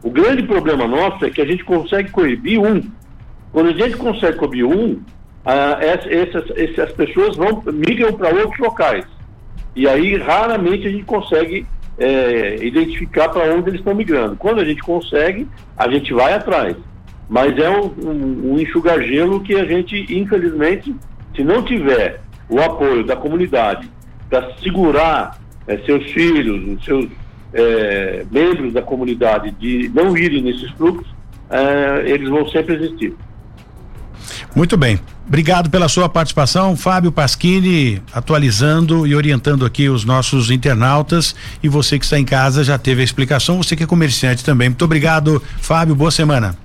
[0.03, 2.83] O grande problema nosso é que a gente consegue coibir um.
[3.53, 5.01] Quando a gente consegue coibir um,
[5.45, 9.05] ah, essas, essas pessoas vão, migram para outros locais.
[9.75, 11.67] E aí, raramente, a gente consegue
[12.01, 14.35] é, identificar para onde eles estão migrando.
[14.37, 15.47] Quando a gente consegue,
[15.77, 16.75] a gente vai atrás.
[17.29, 20.97] Mas é um, um, um enxugar-gelo que a gente, infelizmente,
[21.37, 23.89] se não tiver o apoio da comunidade
[24.29, 27.07] para segurar é, seus filhos, seus
[27.53, 31.07] é, membros da comunidade de não irem nesses fluxos,
[31.51, 33.15] é, eles vão sempre existir.
[34.55, 35.01] Muito bem.
[35.27, 41.37] Obrigado pela sua participação, Fábio Pasquini, atualizando e orientando aqui os nossos internautas.
[41.63, 44.69] E você que está em casa já teve a explicação, você que é comerciante também.
[44.69, 45.95] Muito obrigado, Fábio.
[45.95, 46.57] Boa semana.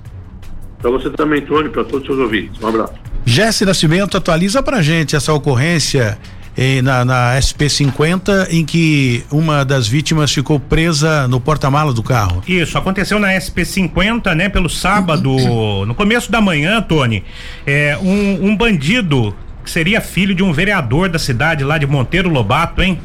[0.80, 2.62] Para você também, Tony, para todos os seus ouvintes.
[2.62, 2.94] Um abraço.
[3.26, 6.18] Jesse Nascimento atualiza pra gente essa ocorrência
[6.58, 12.44] eh, na, na SP50 em que uma das vítimas ficou presa no porta-mala do carro.
[12.48, 15.36] Isso, aconteceu na SP50, né, pelo sábado,
[15.86, 17.24] no começo da manhã, Tony.
[17.66, 22.30] É, um, um bandido que seria filho de um vereador da cidade lá de Monteiro
[22.30, 23.00] Lobato, hein?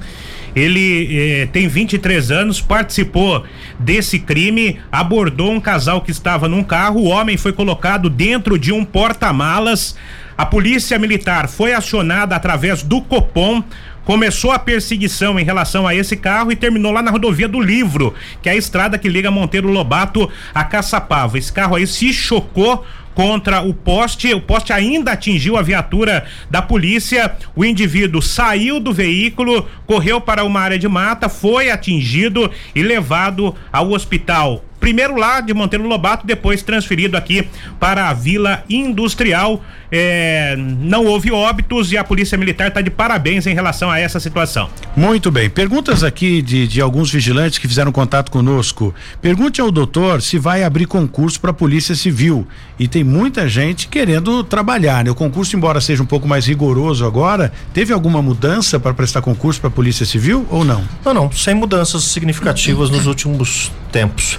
[0.55, 3.45] Ele eh, tem 23 anos, participou
[3.79, 7.01] desse crime, abordou um casal que estava num carro.
[7.01, 9.97] O homem foi colocado dentro de um porta-malas.
[10.41, 13.63] A polícia militar foi acionada através do Copom
[14.07, 18.15] começou a perseguição em relação a esse carro e terminou lá na rodovia do Livro,
[18.41, 21.37] que é a estrada que liga Monteiro Lobato a Caçapava.
[21.37, 24.33] Esse carro aí se chocou contra o poste.
[24.33, 27.37] O poste ainda atingiu a viatura da polícia.
[27.55, 33.55] O indivíduo saiu do veículo, correu para uma área de mata, foi atingido e levado
[33.71, 37.47] ao hospital primeiro lá de Monteiro Lobato, depois transferido aqui
[37.79, 39.63] para a Vila Industrial.
[39.93, 44.19] É, não houve óbitos e a Polícia Militar está de parabéns em relação a essa
[44.21, 44.71] situação.
[44.97, 45.51] Muito bem.
[45.51, 48.95] Perguntas aqui de, de alguns vigilantes que fizeram contato conosco.
[49.21, 52.47] Pergunte ao doutor se vai abrir concurso para a Polícia Civil.
[52.79, 55.05] E tem muita gente querendo trabalhar.
[55.05, 55.11] Né?
[55.11, 59.61] O concurso, embora seja um pouco mais rigoroso agora, teve alguma mudança para prestar concurso
[59.61, 60.85] para a Polícia Civil ou não?
[61.05, 61.33] Não, não.
[61.33, 64.39] Sem mudanças significativas nos últimos tempos.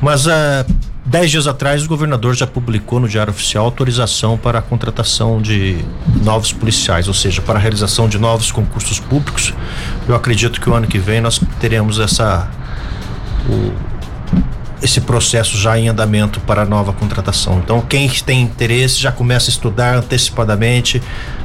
[0.00, 0.74] Mas há uh,
[1.04, 5.78] dez dias atrás o governador já publicou no Diário Oficial autorização para a contratação de
[6.22, 9.54] novos policiais, ou seja, para a realização de novos concursos públicos.
[10.08, 12.48] Eu acredito que o ano que vem nós teremos essa
[13.48, 13.72] o,
[14.82, 17.60] esse processo já em andamento para a nova contratação.
[17.64, 21.02] Então, quem tem interesse já começa a estudar antecipadamente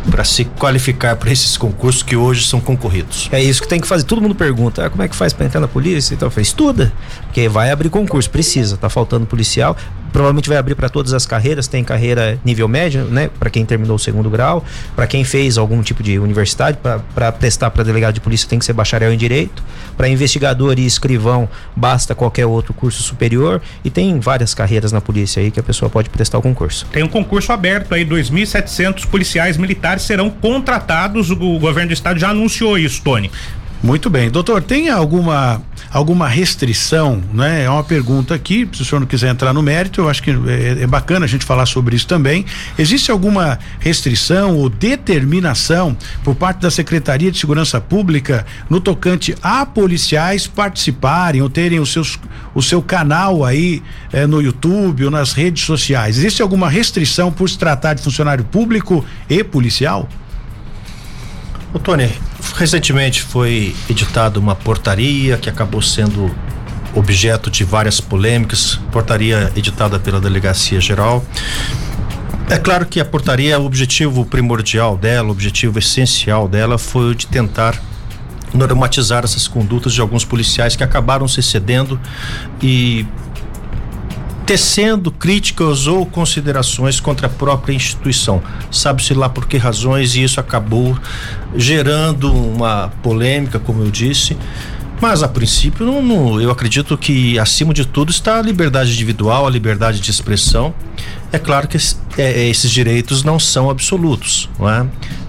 [0.10, 3.30] para se qualificar para esses concursos que hoje são concorridos.
[3.32, 4.04] É isso que tem que fazer.
[4.04, 6.14] Todo mundo pergunta: ah, como é que faz para entrar na polícia?
[6.14, 6.92] Então, faz estuda,
[7.24, 8.78] porque vai abrir concurso, precisa.
[8.78, 9.76] Tá faltando policial
[10.12, 13.96] provavelmente vai abrir para todas as carreiras, tem carreira nível médio, né, para quem terminou
[13.96, 14.64] o segundo grau,
[14.96, 18.66] para quem fez algum tipo de universidade, para prestar para delegado de polícia tem que
[18.66, 19.64] ser bacharel em direito,
[19.96, 25.42] para investigador e escrivão basta qualquer outro curso superior e tem várias carreiras na polícia
[25.42, 26.86] aí que a pessoa pode prestar o concurso.
[26.92, 32.30] Tem um concurso aberto aí, 2.700 policiais militares serão contratados, o governo do estado já
[32.30, 33.32] anunciou isso, Tony.
[33.84, 34.30] Muito bem.
[34.30, 35.62] Doutor, tem alguma
[35.92, 37.64] alguma restrição, né?
[37.64, 40.32] É uma pergunta aqui, se o senhor não quiser entrar no mérito, eu acho que
[40.32, 42.46] é, é bacana a gente falar sobre isso também.
[42.78, 49.66] Existe alguma restrição ou determinação por parte da Secretaria de Segurança Pública no tocante a
[49.66, 52.18] policiais participarem ou terem os seus,
[52.56, 53.84] o seu canal aí
[54.14, 56.18] eh, no YouTube ou nas redes sociais?
[56.18, 60.08] Existe alguma restrição por se tratar de funcionário público e policial?
[61.74, 62.10] Ô, Tony,
[62.56, 66.30] recentemente foi editada uma portaria que acabou sendo
[66.94, 71.24] objeto de várias polêmicas, portaria editada pela Delegacia Geral.
[72.50, 77.16] É claro que a portaria, o objetivo primordial dela, o objetivo essencial dela foi o
[77.16, 77.82] de tentar
[78.54, 81.98] normatizar essas condutas de alguns policiais que acabaram se cedendo
[82.62, 83.06] e
[84.52, 88.44] tecendo críticas ou considerações contra a própria instituição.
[88.70, 91.00] Sabe-se lá por que razões e isso acabou
[91.56, 94.36] gerando uma polêmica, como eu disse.
[95.00, 99.48] Mas a princípio, não, não, eu acredito que acima de tudo está a liberdade individual,
[99.48, 100.74] a liberdade de expressão.
[101.32, 101.78] É claro que
[102.18, 104.86] é, esses direitos não são absolutos, não é?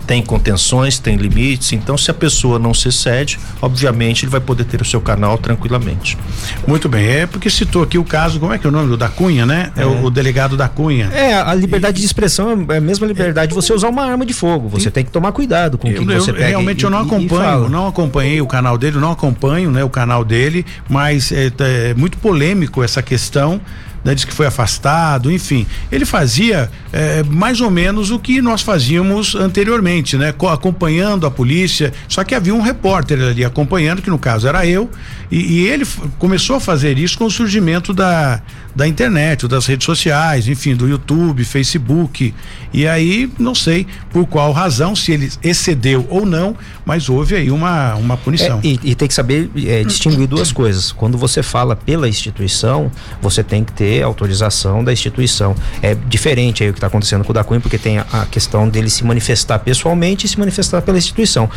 [0.06, 4.64] tem contenções, tem limites, então se a pessoa não se cede, obviamente ele vai poder
[4.64, 6.18] ter o seu canal tranquilamente.
[6.66, 8.96] Muito bem, é porque citou aqui o caso, como é que é o nome do
[8.96, 9.72] da Cunha, né?
[9.76, 11.06] É, é o, o, delegado da Cunha.
[11.12, 14.26] É, a liberdade e, de expressão é a mesma liberdade de você usar uma arma
[14.26, 16.46] de fogo, você e, tem que tomar cuidado com o que você pega.
[16.46, 20.24] Realmente e, eu não acompanho, não acompanhei o canal dele, não acompanho, né, o canal
[20.24, 23.60] dele, mas é, é muito polêmico essa questão
[24.04, 25.66] né, diz que foi afastado, enfim.
[25.90, 30.34] Ele fazia é, mais ou menos o que nós fazíamos anteriormente, né?
[30.52, 34.90] Acompanhando a polícia, só que havia um repórter ali acompanhando, que no caso era eu,
[35.30, 35.86] e, e ele
[36.18, 38.42] começou a fazer isso com o surgimento da,
[38.74, 42.34] da internet, das redes sociais, enfim, do YouTube, Facebook.
[42.72, 47.50] E aí, não sei por qual razão, se ele excedeu ou não, mas houve aí
[47.50, 48.60] uma, uma punição.
[48.62, 50.90] É, e, e, tem que saber é, distinguir duas coisas.
[50.90, 55.54] Quando você fala pela instituição, você tem que ter autorização da instituição.
[55.82, 58.26] É diferente aí o que está acontecendo com o da Cunha, porque tem a, a
[58.26, 61.48] questão dele se manifestar pessoalmente e se manifestar pela instituição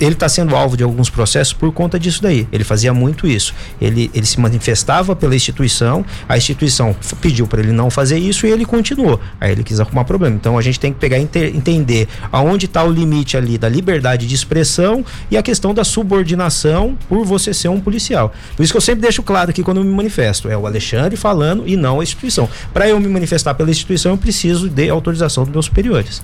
[0.00, 2.48] ele está sendo alvo de alguns processos por conta disso daí.
[2.50, 3.54] Ele fazia muito isso.
[3.80, 6.63] Ele, ele se manifestava pela instituição, a instituição
[7.20, 9.20] pediu para ele não fazer isso e ele continuou.
[9.40, 10.36] Aí ele quis arrumar problema.
[10.36, 14.34] Então a gente tem que pegar entender aonde está o limite ali da liberdade de
[14.34, 18.32] expressão e a questão da subordinação por você ser um policial.
[18.56, 20.48] Por isso que eu sempre deixo claro aqui quando eu me manifesto.
[20.48, 22.48] É o Alexandre falando e não a instituição.
[22.72, 26.22] Para eu me manifestar pela instituição, eu preciso de autorização dos meus superiores.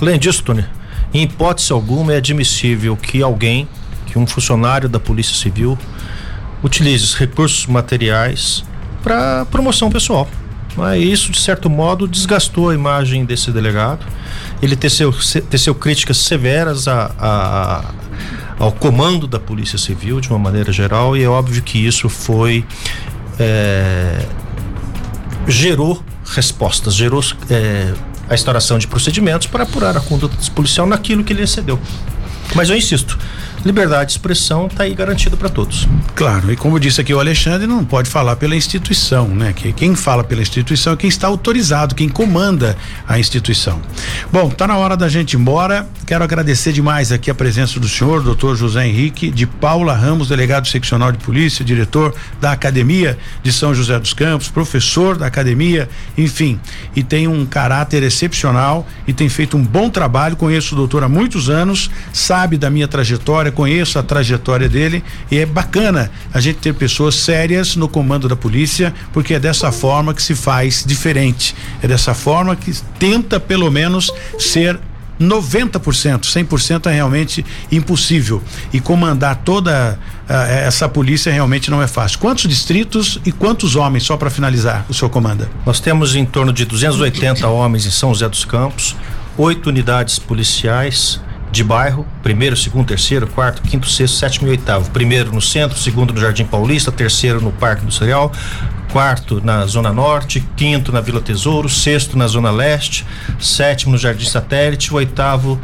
[0.00, 0.64] Além disso, Tony,
[1.12, 3.68] em hipótese alguma é admissível que alguém,
[4.06, 5.76] que um funcionário da Polícia Civil,
[6.62, 8.64] utilize os recursos materiais
[9.02, 10.28] para promoção pessoal.
[10.96, 14.06] Isso, de certo modo, desgastou a imagem desse delegado.
[14.62, 15.12] Ele teceu,
[15.50, 17.84] teceu críticas severas a, a,
[18.58, 22.64] ao comando da Polícia Civil, de uma maneira geral, e é óbvio que isso foi.
[23.40, 24.24] É,
[25.48, 27.92] gerou respostas, gerou é,
[28.28, 31.78] a instauração de procedimentos para apurar a conduta desse policial naquilo que ele excedeu.
[32.54, 33.18] Mas eu insisto,
[33.68, 35.86] liberdade de expressão está aí garantida para todos.
[36.14, 39.52] Claro, e como disse aqui o Alexandre, não pode falar pela instituição, né?
[39.52, 43.80] Que quem fala pela instituição é quem está autorizado, quem comanda a instituição.
[44.32, 45.86] Bom, tá na hora da gente ir embora.
[46.06, 50.66] Quero agradecer demais aqui a presença do senhor, doutor José Henrique, de Paula Ramos, delegado
[50.66, 56.58] seccional de polícia, diretor da Academia de São José dos Campos, professor da academia, enfim,
[56.96, 60.36] e tem um caráter excepcional e tem feito um bom trabalho.
[60.36, 65.02] Conheço o doutor há muitos anos, sabe da minha trajetória, conheço a trajetória dele
[65.32, 69.72] e é bacana a gente ter pessoas sérias no comando da polícia, porque é dessa
[69.72, 71.56] forma que se faz diferente.
[71.82, 74.78] É dessa forma que tenta pelo menos ser
[75.20, 78.40] 90%, 100% é realmente impossível.
[78.72, 79.98] E comandar toda
[80.30, 82.20] uh, essa polícia realmente não é fácil.
[82.20, 85.50] Quantos distritos e quantos homens, só para finalizar, o senhor comanda?
[85.66, 88.94] Nós temos em torno de 280 homens em São José dos Campos,
[89.36, 91.20] oito unidades policiais,
[91.50, 94.90] de bairro, primeiro, segundo, terceiro, quarto, quinto, sexto, sétimo e oitavo.
[94.90, 98.30] Primeiro no centro, segundo no Jardim Paulista, terceiro no Parque Industrial,
[98.92, 103.04] quarto na Zona Norte, quinto na Vila Tesouro, sexto na Zona Leste,
[103.38, 105.60] sétimo no Jardim Satélite, oitavo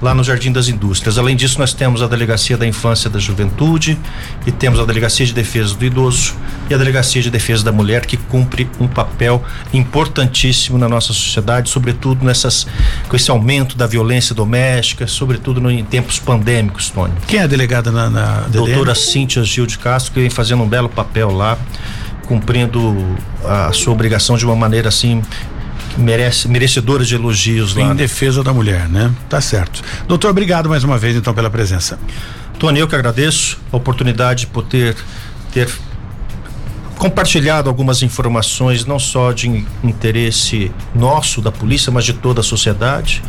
[0.00, 1.18] lá no Jardim das Indústrias.
[1.18, 3.98] Além disso, nós temos a Delegacia da Infância e da Juventude
[4.46, 6.34] e temos a Delegacia de Defesa do Idoso
[6.70, 11.68] e a Delegacia de Defesa da Mulher, que cumpre um papel importantíssimo na nossa sociedade,
[11.68, 12.66] sobretudo nessas
[13.08, 17.14] com esse aumento da violência doméstica, sobretudo no, em tempos pandêmicos, Tony.
[17.26, 20.68] Quem é a delegada na, na Doutora Cíntia Gil de Castro, que vem fazendo um
[20.68, 21.58] belo papel lá
[22.28, 22.94] cumprindo
[23.42, 25.22] a sua obrigação de uma maneira assim
[25.96, 27.84] merece merecedora de elogios lá.
[27.84, 29.10] Em defesa da mulher, né?
[29.28, 29.82] Tá certo.
[30.06, 31.98] Doutor, obrigado mais uma vez então pela presença.
[32.58, 34.94] Tony, eu que agradeço a oportunidade de poder
[35.52, 35.68] ter
[36.98, 43.22] compartilhado algumas informações, não só de interesse nosso, da polícia, mas de toda a sociedade.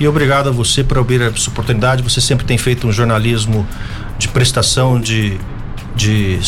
[0.00, 2.02] E obrigado a você por abrir essa oportunidade.
[2.02, 3.66] Você sempre tem feito um jornalismo
[4.18, 5.38] de prestação de
[5.96, 6.38] de,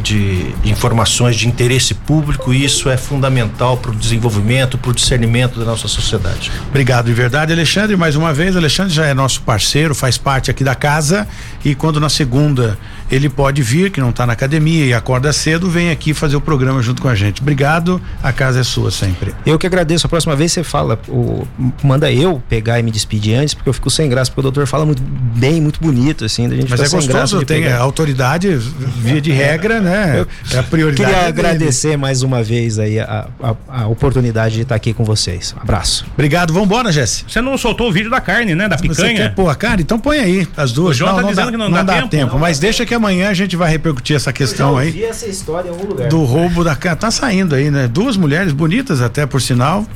[0.00, 5.58] de informações de interesse público e isso é fundamental para o desenvolvimento, para o discernimento
[5.58, 6.50] da nossa sociedade.
[6.68, 7.96] Obrigado de verdade, Alexandre.
[7.96, 11.28] Mais uma vez, Alexandre já é nosso parceiro, faz parte aqui da casa
[11.64, 12.78] e quando na segunda
[13.10, 16.40] ele pode vir, que não está na academia e acorda cedo, vem aqui fazer o
[16.40, 17.40] programa junto com a gente.
[17.40, 19.34] Obrigado, a casa é sua sempre.
[19.44, 20.06] Eu que agradeço.
[20.06, 21.46] A próxima vez você fala, o,
[21.82, 24.66] manda eu pegar e me despedir antes, porque eu fico sem graça, porque o doutor
[24.66, 29.20] fala muito bem, muito bonito, assim, da gente Mas é gostoso, tem a autoridade via
[29.20, 30.20] de regra, né?
[30.20, 31.10] Eu é a prioridade.
[31.10, 35.54] Queria agradecer mais uma vez aí a, a, a, oportunidade de estar aqui com vocês.
[35.56, 36.06] Um abraço.
[36.14, 37.24] Obrigado, vambora, Jesse.
[37.28, 38.68] Você não soltou o vídeo da carne, né?
[38.68, 38.94] Da picanha.
[38.94, 39.82] Você quer pôr a carne?
[39.82, 40.90] Então põe aí, as duas.
[40.90, 42.08] O João não, tá não dizendo dá, que não, não dá, tempo.
[42.08, 45.04] tempo não, mas deixa que amanhã a gente vai repercutir essa questão aí.
[45.04, 46.08] Essa história em algum lugar.
[46.08, 46.98] Do roubo da carne.
[46.98, 47.88] Tá saindo aí, né?
[47.88, 49.86] Duas mulheres bonitas até, por sinal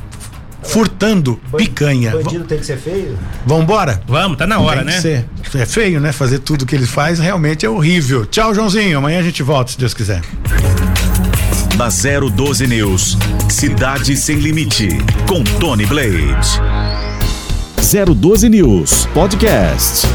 [0.62, 2.10] furtando picanha.
[2.10, 3.18] Bandido tem que ser feio?
[3.46, 4.02] Vambora?
[4.06, 5.00] Vamos, tá na hora, né?
[5.00, 5.24] Ser.
[5.54, 6.12] É feio, né?
[6.12, 8.26] Fazer tudo que ele faz realmente é horrível.
[8.26, 8.98] Tchau, Joãozinho.
[8.98, 10.20] Amanhã a gente volta, se Deus quiser.
[11.76, 13.16] Na 012 News,
[13.48, 14.88] Cidade Sem Limite,
[15.28, 16.60] com Tony Blade.
[18.14, 20.06] 012 News Podcast.